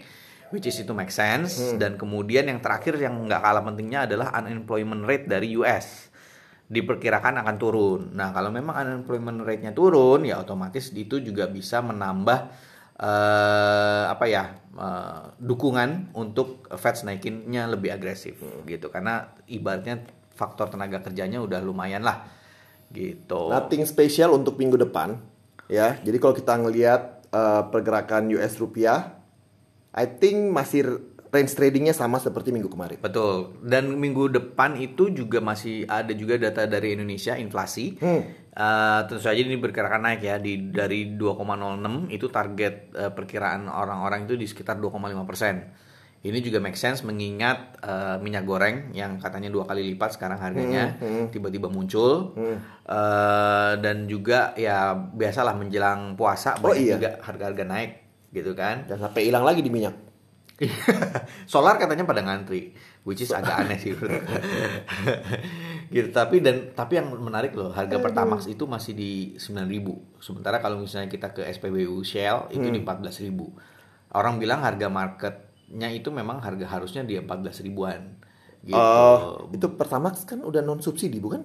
which 0.52 0.70
is 0.70 0.78
itu 0.78 0.94
make 0.94 1.14
sense. 1.14 1.58
Hmm. 1.58 1.78
Dan 1.78 1.98
kemudian 1.98 2.46
yang 2.46 2.62
terakhir 2.62 2.98
yang 2.98 3.18
nggak 3.26 3.42
kalah 3.42 3.64
pentingnya 3.66 4.06
adalah 4.10 4.34
unemployment 4.38 5.06
rate 5.06 5.26
dari 5.30 5.54
US 5.58 6.10
diperkirakan 6.70 7.42
akan 7.42 7.56
turun. 7.58 8.02
Nah 8.14 8.30
kalau 8.30 8.54
memang 8.54 8.78
unemployment 8.78 9.42
rate-nya 9.42 9.74
turun, 9.74 10.22
ya 10.22 10.38
otomatis 10.38 10.94
itu 10.94 11.18
juga 11.18 11.50
bisa 11.50 11.82
menambah 11.82 12.70
eh 13.00 14.06
apa 14.12 14.26
ya 14.28 14.60
eh, 14.76 15.24
dukungan 15.40 16.14
untuk 16.14 16.68
Fed 16.70 17.00
naikinnya 17.08 17.66
lebih 17.72 17.96
agresif 17.96 18.38
gitu 18.68 18.92
karena 18.92 19.34
ibaratnya 19.48 20.04
faktor 20.36 20.68
tenaga 20.68 21.00
kerjanya 21.00 21.42
udah 21.42 21.64
lumayan 21.64 22.06
lah 22.06 22.28
gitu. 22.94 23.50
Nothing 23.50 23.86
special 23.86 24.38
untuk 24.38 24.58
minggu 24.58 24.78
depan, 24.78 25.18
ya. 25.70 25.98
Jadi 26.02 26.18
kalau 26.22 26.34
kita 26.38 26.54
ngelihat 26.58 27.02
eh, 27.34 27.64
pergerakan 27.74 28.30
US 28.38 28.62
rupiah, 28.62 29.19
I 29.94 30.06
think 30.06 30.54
masih 30.54 31.02
range 31.30 31.54
tradingnya 31.54 31.94
sama 31.94 32.18
seperti 32.18 32.50
minggu 32.50 32.70
kemarin. 32.74 32.98
Betul. 33.02 33.54
Dan 33.62 33.98
minggu 34.02 34.34
depan 34.34 34.78
itu 34.82 35.14
juga 35.14 35.38
masih 35.42 35.86
ada 35.86 36.10
juga 36.14 36.42
data 36.42 36.66
dari 36.66 36.98
Indonesia 36.98 37.38
inflasi. 37.38 37.98
Hmm. 38.02 38.24
Uh, 38.60 39.06
tentu 39.08 39.24
saja 39.24 39.40
ini 39.40 39.56
berkirakan 39.56 40.04
naik 40.04 40.26
ya 40.26 40.36
di 40.42 40.74
dari 40.74 41.16
2,06 41.16 42.12
itu 42.12 42.28
target 42.28 42.92
uh, 42.92 43.12
perkiraan 43.14 43.70
orang-orang 43.72 44.26
itu 44.28 44.36
di 44.36 44.50
sekitar 44.50 44.82
2,5 44.82 45.30
persen. 45.30 45.70
Ini 46.20 46.36
juga 46.44 46.60
make 46.60 46.76
sense 46.76 47.08
mengingat 47.08 47.80
uh, 47.80 48.20
minyak 48.20 48.44
goreng 48.44 48.92
yang 48.92 49.16
katanya 49.24 49.48
dua 49.48 49.64
kali 49.64 49.96
lipat 49.96 50.20
sekarang 50.20 50.36
harganya 50.44 51.00
Hmm, 51.00 51.32
tiba-tiba 51.32 51.72
muncul 51.72 52.36
Uh, 52.90 53.78
dan 53.80 54.10
juga 54.10 54.58
ya 54.58 54.98
biasalah 54.98 55.54
menjelang 55.54 56.18
puasa 56.18 56.58
Oh, 56.60 56.74
banyak 56.74 56.82
iya. 56.82 56.96
juga 56.98 57.10
harga-harga 57.22 57.64
naik 57.70 57.92
gitu 58.30 58.54
kan. 58.54 58.86
Dan 58.86 58.98
sampai 59.02 59.30
hilang 59.30 59.46
lagi 59.46 59.62
di 59.62 59.72
minyak. 59.72 60.10
Solar 61.52 61.80
katanya 61.80 62.04
pada 62.04 62.20
ngantri, 62.20 62.76
which 63.08 63.24
is 63.24 63.32
agak 63.32 63.64
aneh 63.64 63.80
sih. 63.80 63.96
gitu 65.96 66.10
tapi 66.12 66.44
dan 66.44 66.76
tapi 66.76 67.00
yang 67.00 67.16
menarik 67.16 67.56
loh, 67.56 67.72
harga 67.72 67.98
Pertamax 67.98 68.52
itu 68.52 68.68
masih 68.68 68.94
di 68.94 69.12
9.000. 69.40 70.20
Sementara 70.20 70.60
kalau 70.60 70.84
misalnya 70.84 71.08
kita 71.08 71.32
ke 71.32 71.48
SPBU 71.48 72.04
Shell 72.04 72.52
itu 72.52 72.68
di 72.68 72.80
14.000. 72.84 73.32
Orang 74.20 74.42
bilang 74.42 74.60
harga 74.66 74.92
marketnya 74.92 75.90
itu 75.96 76.12
memang 76.12 76.44
harga 76.44 76.66
harusnya 76.68 77.08
di 77.08 77.16
14 77.16 77.64
ribuan. 77.64 78.20
Gitu. 78.60 78.76
Oh, 78.76 79.48
itu 79.56 79.68
Pertamax 79.80 80.28
kan 80.28 80.44
udah 80.44 80.60
non 80.60 80.84
subsidi 80.84 81.24
bukan? 81.24 81.40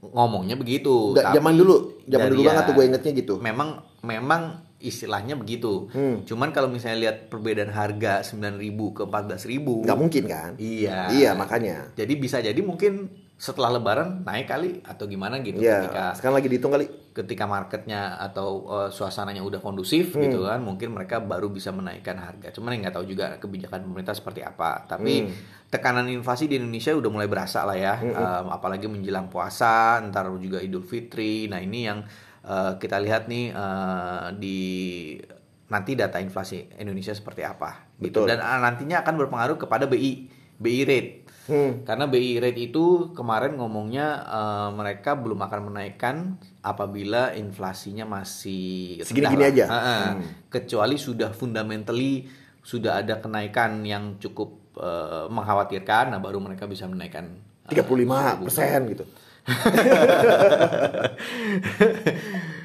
Ngomongnya 0.00 0.56
begitu. 0.56 1.12
Tapi 1.12 1.36
zaman 1.36 1.54
dulu, 1.54 2.00
zaman 2.08 2.28
dulu 2.32 2.40
ya, 2.42 2.48
banget 2.48 2.62
tuh 2.64 2.74
gue 2.74 2.84
ingetnya 2.88 3.12
gitu. 3.12 3.34
Memang 3.38 3.84
memang 4.02 4.71
istilahnya 4.82 5.34
begitu. 5.34 5.86
Hmm. 5.88 6.22
Cuman 6.22 6.50
kalau 6.50 6.66
misalnya 6.66 6.98
lihat 7.00 7.16
perbedaan 7.26 7.70
harga 7.70 8.20
9.000 8.20 8.58
ke 8.92 9.02
14.000 9.04 9.86
Nggak 9.86 9.98
mungkin 9.98 10.24
kan? 10.26 10.50
Iya. 10.56 11.08
Iya 11.08 11.30
makanya. 11.32 11.94
Jadi 11.94 12.12
bisa 12.14 12.38
jadi 12.38 12.58
mungkin 12.58 13.08
setelah 13.34 13.74
lebaran 13.74 14.22
naik 14.22 14.46
kali 14.46 14.70
atau 14.82 15.02
gimana 15.04 15.42
gitu 15.42 15.58
Iya. 15.58 15.82
ketika 15.82 16.04
Sekarang 16.14 16.36
lagi 16.36 16.46
dihitung 16.46 16.70
kali. 16.70 16.86
ketika 17.12 17.44
marketnya 17.44 18.16
atau 18.16 18.64
uh, 18.64 18.88
suasananya 18.88 19.42
udah 19.42 19.58
kondusif 19.58 20.14
Hmm. 20.14 20.22
gitu 20.22 20.46
kan 20.46 20.62
mungkin 20.62 20.94
mereka 20.94 21.18
baru 21.18 21.50
bisa 21.50 21.68
menaikkan 21.68 22.16
harga. 22.16 22.48
Cuman 22.50 22.78
nggak 22.78 22.94
tahu 22.94 23.04
juga 23.04 23.36
kebijakan 23.36 23.82
pemerintah 23.82 24.14
seperti 24.14 24.40
apa. 24.40 24.86
Tapi 24.86 25.26
Hmm. 25.26 25.34
tekanan 25.68 26.06
inflasi 26.06 26.46
di 26.46 26.56
Indonesia 26.56 26.92
udah 26.92 27.10
mulai 27.10 27.26
berasa 27.26 27.64
lah 27.64 27.74
ya. 27.74 27.98
Um, 27.98 28.46
apalagi 28.48 28.86
menjelang 28.86 29.26
puasa, 29.26 29.98
ntar 30.04 30.30
juga 30.38 30.56
Idul 30.58 30.84
Fitri. 30.84 31.48
Nah 31.48 31.58
ini 31.58 31.84
yang 31.84 32.00
uh, 32.46 32.78
kita 32.78 32.98
lihat 33.02 33.26
nih 33.26 33.54
uh, 33.54 34.32
di 34.36 34.58
nanti 35.72 35.96
data 35.96 36.20
inflasi 36.20 36.68
Indonesia 36.76 37.16
seperti 37.16 37.42
apa 37.42 37.96
gitu. 37.98 38.24
Betul. 38.24 38.36
Dan 38.36 38.38
uh, 38.44 38.60
nantinya 38.60 39.00
akan 39.00 39.14
berpengaruh 39.16 39.56
kepada 39.56 39.88
BI 39.88 40.42
BI 40.62 40.80
rate. 40.86 41.12
Hmm. 41.50 41.82
Karena 41.82 42.06
BI 42.06 42.38
rate 42.38 42.70
itu 42.70 43.10
kemarin 43.18 43.58
ngomongnya 43.58 44.22
eh, 44.22 44.70
mereka 44.78 45.18
belum 45.18 45.42
akan 45.42 45.60
menaikkan 45.74 46.38
apabila 46.62 47.34
inflasinya 47.34 48.06
masih 48.06 49.02
Segini-gini 49.02 49.50
aja. 49.50 49.64
Ha-ha. 49.66 49.96
Hmm. 50.14 50.22
Kecuali 50.46 50.94
sudah 50.94 51.34
fundamentally 51.34 52.30
sudah 52.62 53.02
ada 53.02 53.18
kenaikan 53.18 53.82
yang 53.82 54.22
cukup 54.22 54.78
eh, 54.78 55.26
mengkhawatirkan, 55.26 56.14
nah 56.14 56.22
baru 56.22 56.38
mereka 56.38 56.70
bisa 56.70 56.86
menaikkan 56.86 57.26
eh, 57.66 57.74
35 57.74 58.46
persen 58.46 58.80
gitu. 58.94 59.04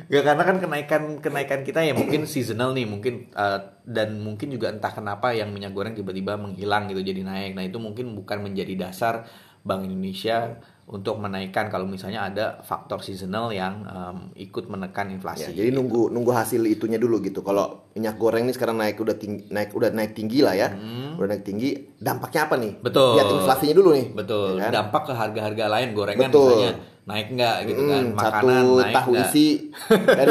Ya 0.08 0.24
karena 0.24 0.44
kan 0.48 0.58
kenaikan 0.64 1.20
kenaikan 1.20 1.68
kita 1.68 1.84
ya 1.84 1.92
mungkin 1.92 2.24
seasonal 2.24 2.72
nih 2.72 2.88
mungkin 2.88 3.28
uh, 3.36 3.60
dan 3.84 4.24
mungkin 4.24 4.48
juga 4.56 4.72
entah 4.72 4.96
kenapa 4.96 5.36
yang 5.36 5.52
minyak 5.52 5.76
goreng 5.76 6.00
tiba-tiba 6.00 6.40
menghilang 6.40 6.88
gitu 6.88 7.04
jadi 7.04 7.28
naik. 7.28 7.60
Nah 7.60 7.68
itu 7.68 7.76
mungkin 7.76 8.16
bukan 8.16 8.40
menjadi 8.40 8.88
dasar 8.88 9.28
Bank 9.68 9.84
Indonesia 9.84 10.64
untuk 10.88 11.20
menaikkan 11.20 11.68
kalau 11.68 11.84
misalnya 11.84 12.24
ada 12.24 12.46
faktor 12.62 13.00
seasonal 13.00 13.52
yang 13.52 13.84
um, 13.84 14.18
ikut 14.34 14.66
menekan 14.66 15.08
Ya, 15.08 15.14
inflasi. 15.14 15.52
jadi 15.52 15.70
nunggu 15.70 16.08
nunggu 16.08 16.32
hasil 16.32 16.64
itunya 16.64 16.96
dulu 16.96 17.20
gitu. 17.20 17.40
Kalau 17.42 17.92
minyak 17.92 18.16
goreng 18.16 18.48
nih 18.48 18.56
sekarang 18.56 18.80
naik 18.80 18.96
udah 18.96 19.14
tinggi, 19.14 19.48
naik 19.50 19.72
udah 19.72 19.92
naik 19.92 20.16
tinggi 20.16 20.40
lah 20.40 20.56
ya. 20.56 20.72
Udah 21.14 21.28
naik 21.28 21.44
tinggi, 21.44 21.76
dampaknya 21.94 22.48
apa 22.48 22.56
nih? 22.56 22.72
Hmm. 22.74 22.84
Betul. 22.84 23.10
Lihat 23.14 23.28
inflasinya 23.34 23.76
dulu 23.76 23.90
nih. 23.92 24.06
Betul. 24.14 24.50
Ya 24.56 24.64
kan? 24.64 24.72
Dampak 24.74 25.02
ke 25.04 25.14
harga-harga 25.14 25.66
lain 25.68 25.88
gorengan 25.92 26.24
Betul. 26.26 26.48
misalnya 26.48 26.72
naik 27.04 27.28
nggak 27.32 27.58
gitu 27.66 27.82
kan, 27.82 28.04
Hmm, 28.04 28.12
makanan 28.14 28.44
satu 28.64 28.76
naik 28.78 28.96
tahu 28.96 29.12
nggak. 29.12 29.28
isi. 29.28 29.48
kan? 30.20 30.28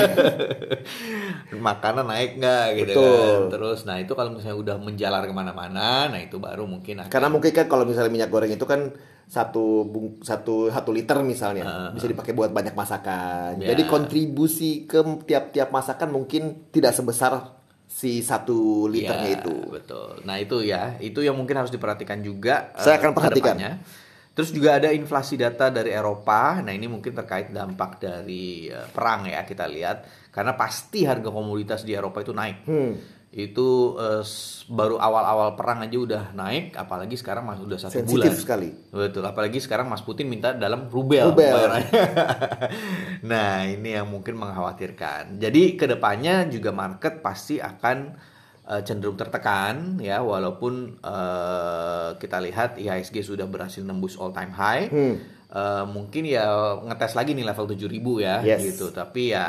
makanan 1.57 2.05
naik 2.07 2.31
nggak 2.37 2.67
gitu 2.77 2.93
Betul. 2.97 3.17
kan 3.17 3.41
terus 3.51 3.79
nah 3.85 3.97
itu 3.97 4.13
kalau 4.13 4.31
misalnya 4.31 4.57
udah 4.57 4.77
menjalar 4.79 5.23
ke 5.25 5.33
mana-mana 5.33 6.11
nah 6.11 6.19
itu 6.19 6.37
baru 6.37 6.65
mungkin 6.65 7.01
akan 7.01 7.11
Karena 7.11 7.29
mungkin 7.29 7.53
kan 7.53 7.67
kalau 7.67 7.85
misalnya 7.85 8.11
minyak 8.11 8.29
goreng 8.29 8.51
itu 8.51 8.65
kan 8.65 8.93
satu 9.27 9.83
bung, 9.83 10.21
satu 10.21 10.69
satu 10.69 10.91
liter 10.91 11.19
misalnya 11.21 11.91
bisa 11.91 12.07
dipakai 12.07 12.31
buat 12.31 12.49
banyak 12.49 12.73
masakan. 12.73 13.59
Ya. 13.59 13.75
Jadi 13.75 13.83
kontribusi 13.85 14.85
ke 14.85 14.99
tiap-tiap 15.23 15.69
masakan 15.69 16.11
mungkin 16.11 16.71
tidak 16.71 16.93
sebesar 16.93 17.59
si 17.85 18.19
satu 18.21 18.87
liternya 18.87 19.29
Ya, 19.29 19.39
itu. 19.41 19.57
betul 19.69 20.19
nah 20.23 20.37
itu 20.37 20.59
ya 20.61 20.99
itu 20.99 21.23
yang 21.23 21.33
mungkin 21.33 21.55
harus 21.57 21.71
diperhatikan 21.71 22.19
juga 22.19 22.75
eh, 22.75 22.83
Saya 22.83 22.99
akan 22.99 23.15
perhatikan. 23.15 23.55
depannya. 23.55 23.73
terus 24.29 24.51
juga 24.51 24.75
ada 24.75 24.91
inflasi 24.91 25.35
data 25.35 25.71
dari 25.71 25.91
Eropa 25.91 26.59
nah 26.61 26.69
ini 26.69 26.85
mungkin 26.85 27.15
terkait 27.15 27.49
dampak 27.49 27.97
dari 27.99 28.67
eh, 28.67 28.87
perang 28.87 29.25
ya 29.25 29.43
kita 29.43 29.65
lihat 29.65 30.03
karena 30.29 30.53
pasti 30.53 31.03
harga 31.03 31.31
komoditas 31.31 31.83
di 31.83 31.95
Eropa 31.95 32.21
itu 32.21 32.35
naik 32.35 32.67
Hmm. 32.67 32.93
Itu 33.29 33.93
s- 34.21 34.65
baru 34.67 34.97
awal-awal 34.97 35.55
perang 35.55 35.83
aja 35.83 35.93
udah 35.93 36.23
naik 36.33 36.73
apalagi 36.73 37.15
sekarang 37.15 37.45
masih 37.45 37.65
udah 37.65 37.79
satu 37.79 38.01
Sensitif 38.01 38.17
bulan 38.17 38.33
sekali. 38.35 38.69
Betul, 38.89 39.23
apalagi 39.23 39.59
sekarang 39.59 39.87
Mas 39.87 40.01
Putin 40.01 40.27
minta 40.27 40.51
dalam 40.51 40.87
rubel. 40.87 41.31
Rubel. 41.31 41.69
nah, 43.31 43.63
ini 43.63 43.93
yang 43.93 44.09
mungkin 44.09 44.37
mengkhawatirkan. 44.37 45.37
Jadi 45.37 45.75
ke 45.75 45.85
depannya 45.85 46.47
juga 46.47 46.71
market 46.71 47.21
pasti 47.21 47.59
akan 47.59 48.15
eh, 48.65 48.83
cenderung 48.83 49.15
tertekan 49.15 49.99
ya, 49.99 50.23
walaupun 50.23 50.97
eh, 50.97 52.09
kita 52.17 52.39
lihat 52.41 52.77
IHSG 52.77 53.21
sudah 53.23 53.45
berhasil 53.45 53.83
nembus 53.83 54.17
all 54.17 54.31
time 54.31 54.51
high. 54.51 54.87
Hmm. 54.89 55.17
Eh, 55.47 55.85
mungkin 55.87 56.25
ya 56.25 56.47
ngetes 56.81 57.15
lagi 57.15 57.31
nih 57.31 57.45
level 57.45 57.69
7000 57.69 57.93
ya 58.19 58.41
Yes. 58.41 58.65
gitu. 58.65 58.91
Tapi 58.91 59.31
ya 59.31 59.47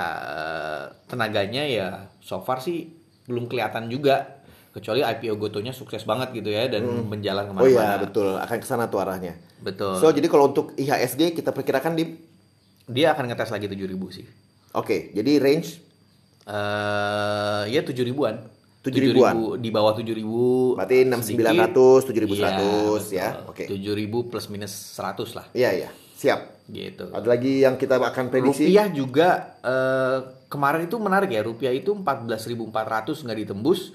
tenaganya 1.06 1.64
ya 1.64 1.88
so 2.20 2.40
far 2.40 2.60
sih 2.60 2.97
belum 3.28 3.46
kelihatan 3.52 3.92
juga. 3.92 4.40
Kecuali 4.74 5.02
IPO 5.02 5.42
Gotonya 5.42 5.74
sukses 5.74 6.06
banget 6.06 6.38
gitu 6.38 6.54
ya 6.54 6.70
dan 6.70 6.86
menjalan 7.10 7.50
Oh 7.50 7.66
ke 7.66 7.66
mana-mana. 7.66 7.74
iya 7.74 7.90
betul 7.98 8.38
akan 8.38 8.58
ke 8.62 8.68
sana 8.70 8.86
tuh 8.86 9.02
arahnya. 9.02 9.34
Betul. 9.58 9.98
So 9.98 10.14
jadi 10.14 10.30
kalau 10.30 10.54
untuk 10.54 10.78
IHSG 10.78 11.34
kita 11.34 11.50
perkirakan 11.50 11.98
di 11.98 12.14
Dia 12.88 13.12
akan 13.18 13.28
ngetes 13.28 13.52
lagi 13.52 13.68
7000 13.68 14.16
sih. 14.16 14.24
Oke, 14.78 15.12
jadi 15.12 15.44
range 15.44 15.88
Eh 16.48 17.64
ya 17.76 17.84
7 17.84 17.92
ribuan. 18.08 18.40
7 18.80 18.96
ribuan. 19.04 19.60
di 19.60 19.68
bawah 19.68 19.92
7 19.92 20.16
ribu. 20.16 20.80
berarti 20.80 21.04
6900, 21.04 22.08
7100 22.08 23.12
ya. 23.12 23.44
Oke. 23.52 23.68
7 23.68 23.76
ribu 23.92 24.32
plus 24.32 24.48
minus 24.48 24.72
100 24.96 25.36
lah. 25.36 25.44
Iya 25.52 25.70
iya, 25.76 25.90
siap. 26.18 26.66
Gitu. 26.66 27.06
Ada 27.08 27.24
lagi 27.24 27.62
yang 27.62 27.78
kita 27.78 27.96
akan 27.96 28.26
prediksi? 28.28 28.66
Rupiah 28.66 28.88
juga 28.90 29.30
eh, 29.62 30.18
kemarin 30.48 30.84
itu 30.84 30.98
menarik 30.98 31.30
ya. 31.30 31.40
Rupiah 31.40 31.72
itu 31.72 31.94
14.400 31.94 33.24
nggak 33.24 33.40
ditembus. 33.46 33.94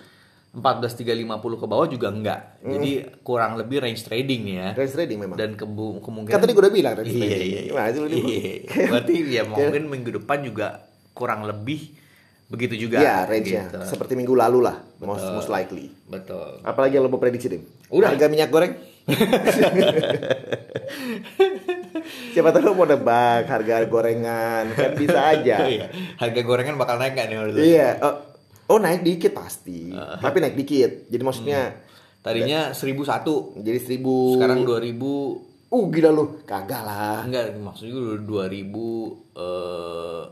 14.350 0.52 1.32
ke 1.56 1.64
bawah 1.64 1.88
juga 1.88 2.12
enggak. 2.12 2.61
Jadi 2.61 3.08
kurang 3.24 3.56
lebih 3.56 3.80
range 3.80 4.04
trading 4.04 4.52
ya. 4.52 4.76
Range 4.76 4.92
trading 4.92 5.18
memang. 5.18 5.35
Dan 5.35 5.56
kebu- 5.56 5.96
kemungkinan 5.98 6.37
Kan 6.37 6.44
tadi 6.44 6.52
gue 6.52 6.61
udah 6.61 6.68
bilang 6.70 6.92
range 6.92 7.08
Iya, 7.08 7.24
trading. 7.24 7.48
iya, 7.48 7.61
iya. 7.64 7.72
Lu 7.96 8.04
nih? 8.04 8.20
Iya. 8.20 8.52
Berarti 8.92 9.14
ya 9.32 9.42
mungkin 9.48 9.88
minggu 9.88 10.12
depan 10.20 10.44
juga 10.44 10.85
kurang 11.16 11.48
lebih 11.48 11.96
begitu 12.52 12.85
juga. 12.85 13.00
Iya, 13.00 13.24
range-nya. 13.24 13.64
gitu. 13.64 13.80
Seperti 13.80 14.12
minggu 14.12 14.37
lalu 14.37 14.61
lah, 14.61 14.76
most, 15.00 15.24
most 15.32 15.48
likely. 15.48 15.88
Betul. 16.04 16.61
Apalagi 16.61 17.00
yang 17.00 17.04
lo 17.04 17.08
mau 17.08 17.16
prediksi, 17.16 17.48
Dim? 17.48 17.64
Udah. 17.88 18.12
Harga 18.12 18.28
minyak 18.28 18.52
goreng? 18.52 18.76
Siapa 22.33 22.48
tahu 22.50 22.72
mau 22.72 22.87
nebak 22.87 23.44
harga 23.46 23.85
gorengan, 23.87 24.72
kan 24.72 24.92
bisa 24.96 25.20
aja. 25.33 25.57
Iya. 25.72 25.87
Harga 26.16 26.40
gorengan 26.40 26.76
bakal 26.76 26.96
naik 26.96 27.12
nggak 27.14 27.26
nih 27.28 27.37
menurut 27.37 27.55
lu? 27.55 27.61
Iya. 27.62 27.88
Oh, 28.00 28.14
oh, 28.72 28.78
naik 28.81 29.05
dikit 29.05 29.33
pasti. 29.33 29.92
Tapi 29.94 30.37
naik 30.40 30.57
dikit. 30.57 31.09
Jadi 31.09 31.22
maksudnya 31.22 31.61
Tadinya 32.22 32.70
1001, 32.70 33.66
jadi 33.66 33.78
seribu. 33.83 34.38
sekarang 34.38 34.62
2000 34.62 35.50
Uh 35.72 35.88
gila 35.88 36.12
lu. 36.12 36.24
Kagak 36.44 36.85
lah. 36.85 37.24
enggak 37.24 37.57
maksudnya 37.57 37.96
dulu 37.96 38.44
2000 38.44 39.40
eh 39.40 40.22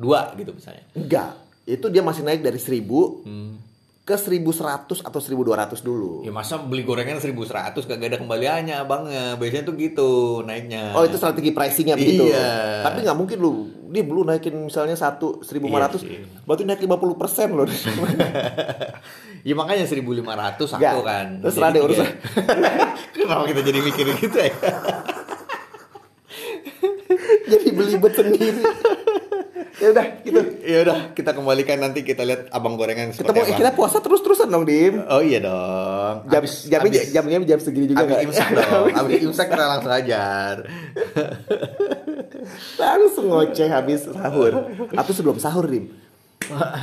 3002 0.00 0.40
gitu 0.40 0.50
misalnya. 0.56 0.84
Enggak. 0.96 1.30
Itu 1.68 1.92
dia 1.92 2.00
masih 2.00 2.24
naik 2.24 2.40
dari 2.40 2.56
seribu 2.56 3.20
Hmm. 3.22 3.60
Ke 4.04 4.20
1100 4.20 5.00
atau 5.00 5.16
1200 5.16 5.80
dulu. 5.80 6.20
Ya 6.20 6.28
masa 6.28 6.60
beli 6.60 6.84
gorengan 6.84 7.16
1100 7.16 7.72
kagak 7.88 8.12
ada 8.12 8.18
kembaliannya 8.20 8.76
abangnya. 8.76 9.40
Biasanya 9.40 9.64
tuh 9.64 9.74
gitu 9.80 10.10
naiknya. 10.44 10.92
Oh 10.92 11.08
itu 11.08 11.16
strategi 11.16 11.56
pricingnya 11.56 11.96
begitu. 11.96 12.28
Iya. 12.28 12.84
Tapi 12.84 13.00
nggak 13.00 13.16
mungkin 13.16 13.38
lu 13.40 13.52
Dim 13.88 14.10
lu 14.10 14.26
naikin 14.26 14.52
misalnya 14.58 14.98
satu 14.98 15.38
1500 15.40 15.64
Iya 15.70 15.88
sih. 15.96 16.18
berarti 16.44 16.62
naik 16.66 16.82
50 16.82 17.14
persen 17.16 17.48
loh 17.54 17.62
Ya 19.48 19.54
makanya 19.54 19.86
1500 19.86 20.20
satu 20.60 20.80
Nggak. 20.82 20.94
kan. 21.00 21.26
Terus 21.40 21.56
ada 21.56 21.78
urusan. 21.80 22.08
Kenapa 23.16 23.42
kita 23.48 23.60
jadi 23.64 23.78
mikir 23.80 24.04
gitu 24.20 24.36
ya? 24.36 24.52
jadi 27.44 27.68
belibet 27.72 28.12
sendiri 28.16 28.62
ya 29.74 29.90
udah 29.90 30.06
gitu 30.20 30.40
ya 30.60 30.78
udah 30.82 30.98
kita 31.12 31.30
kembalikan 31.30 31.76
nanti 31.76 32.00
kita 32.00 32.22
lihat 32.22 32.46
abang 32.48 32.74
gorengan 32.74 33.10
kita 33.10 33.26
mau 33.26 33.42
apa. 33.42 33.54
kita 33.54 33.70
puasa 33.72 33.98
terus 33.98 34.20
terusan 34.20 34.46
dong 34.46 34.62
dim 34.62 35.02
Oh 35.04 35.18
iya 35.18 35.38
dong. 35.38 36.26
jam 36.26 36.40
Abis- 36.40 36.64
jamnya 36.64 36.90
abis- 36.94 37.10
jamnya 37.10 37.38
jam 37.44 37.58
segini 37.58 37.86
juga 37.86 38.06
Abis 38.06 38.22
imsak 38.24 38.48
dong. 38.60 38.86
Abis 38.88 39.18
imsak 39.20 39.46
kita 39.48 39.64
langsung 39.68 39.92
ajar. 39.92 40.54
langsung 42.78 43.26
ngoceh 43.26 43.66
habis 43.66 44.04
sahur 44.04 44.52
atau 44.90 45.12
sebelum 45.12 45.36
sahur 45.36 45.64
dim 45.64 45.90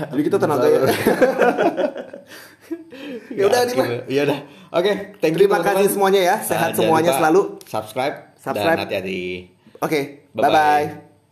jadi 0.10 0.21
kita 0.23 0.38
tenang 0.38 0.58
aja 0.58 0.69
ya 3.32 3.43
udah 3.45 3.62
dim 3.63 3.77
Iya 4.08 4.21
udah. 4.25 4.39
Oke, 4.71 4.91
thank 5.19 5.36
you 5.36 5.45
Terima 5.45 5.60
kasih 5.60 5.88
semuanya 5.89 6.21
ya. 6.21 6.36
Sehat 6.39 6.73
semuanya 6.73 7.12
selalu. 7.13 7.60
Subscribe, 7.63 8.32
Subscribe. 8.36 8.80
dan 8.80 8.84
hati-hati. 8.84 9.51
oke 9.77 9.99
Bye-bye. 10.32 10.41
bye 10.41 10.49
bye 10.49 11.11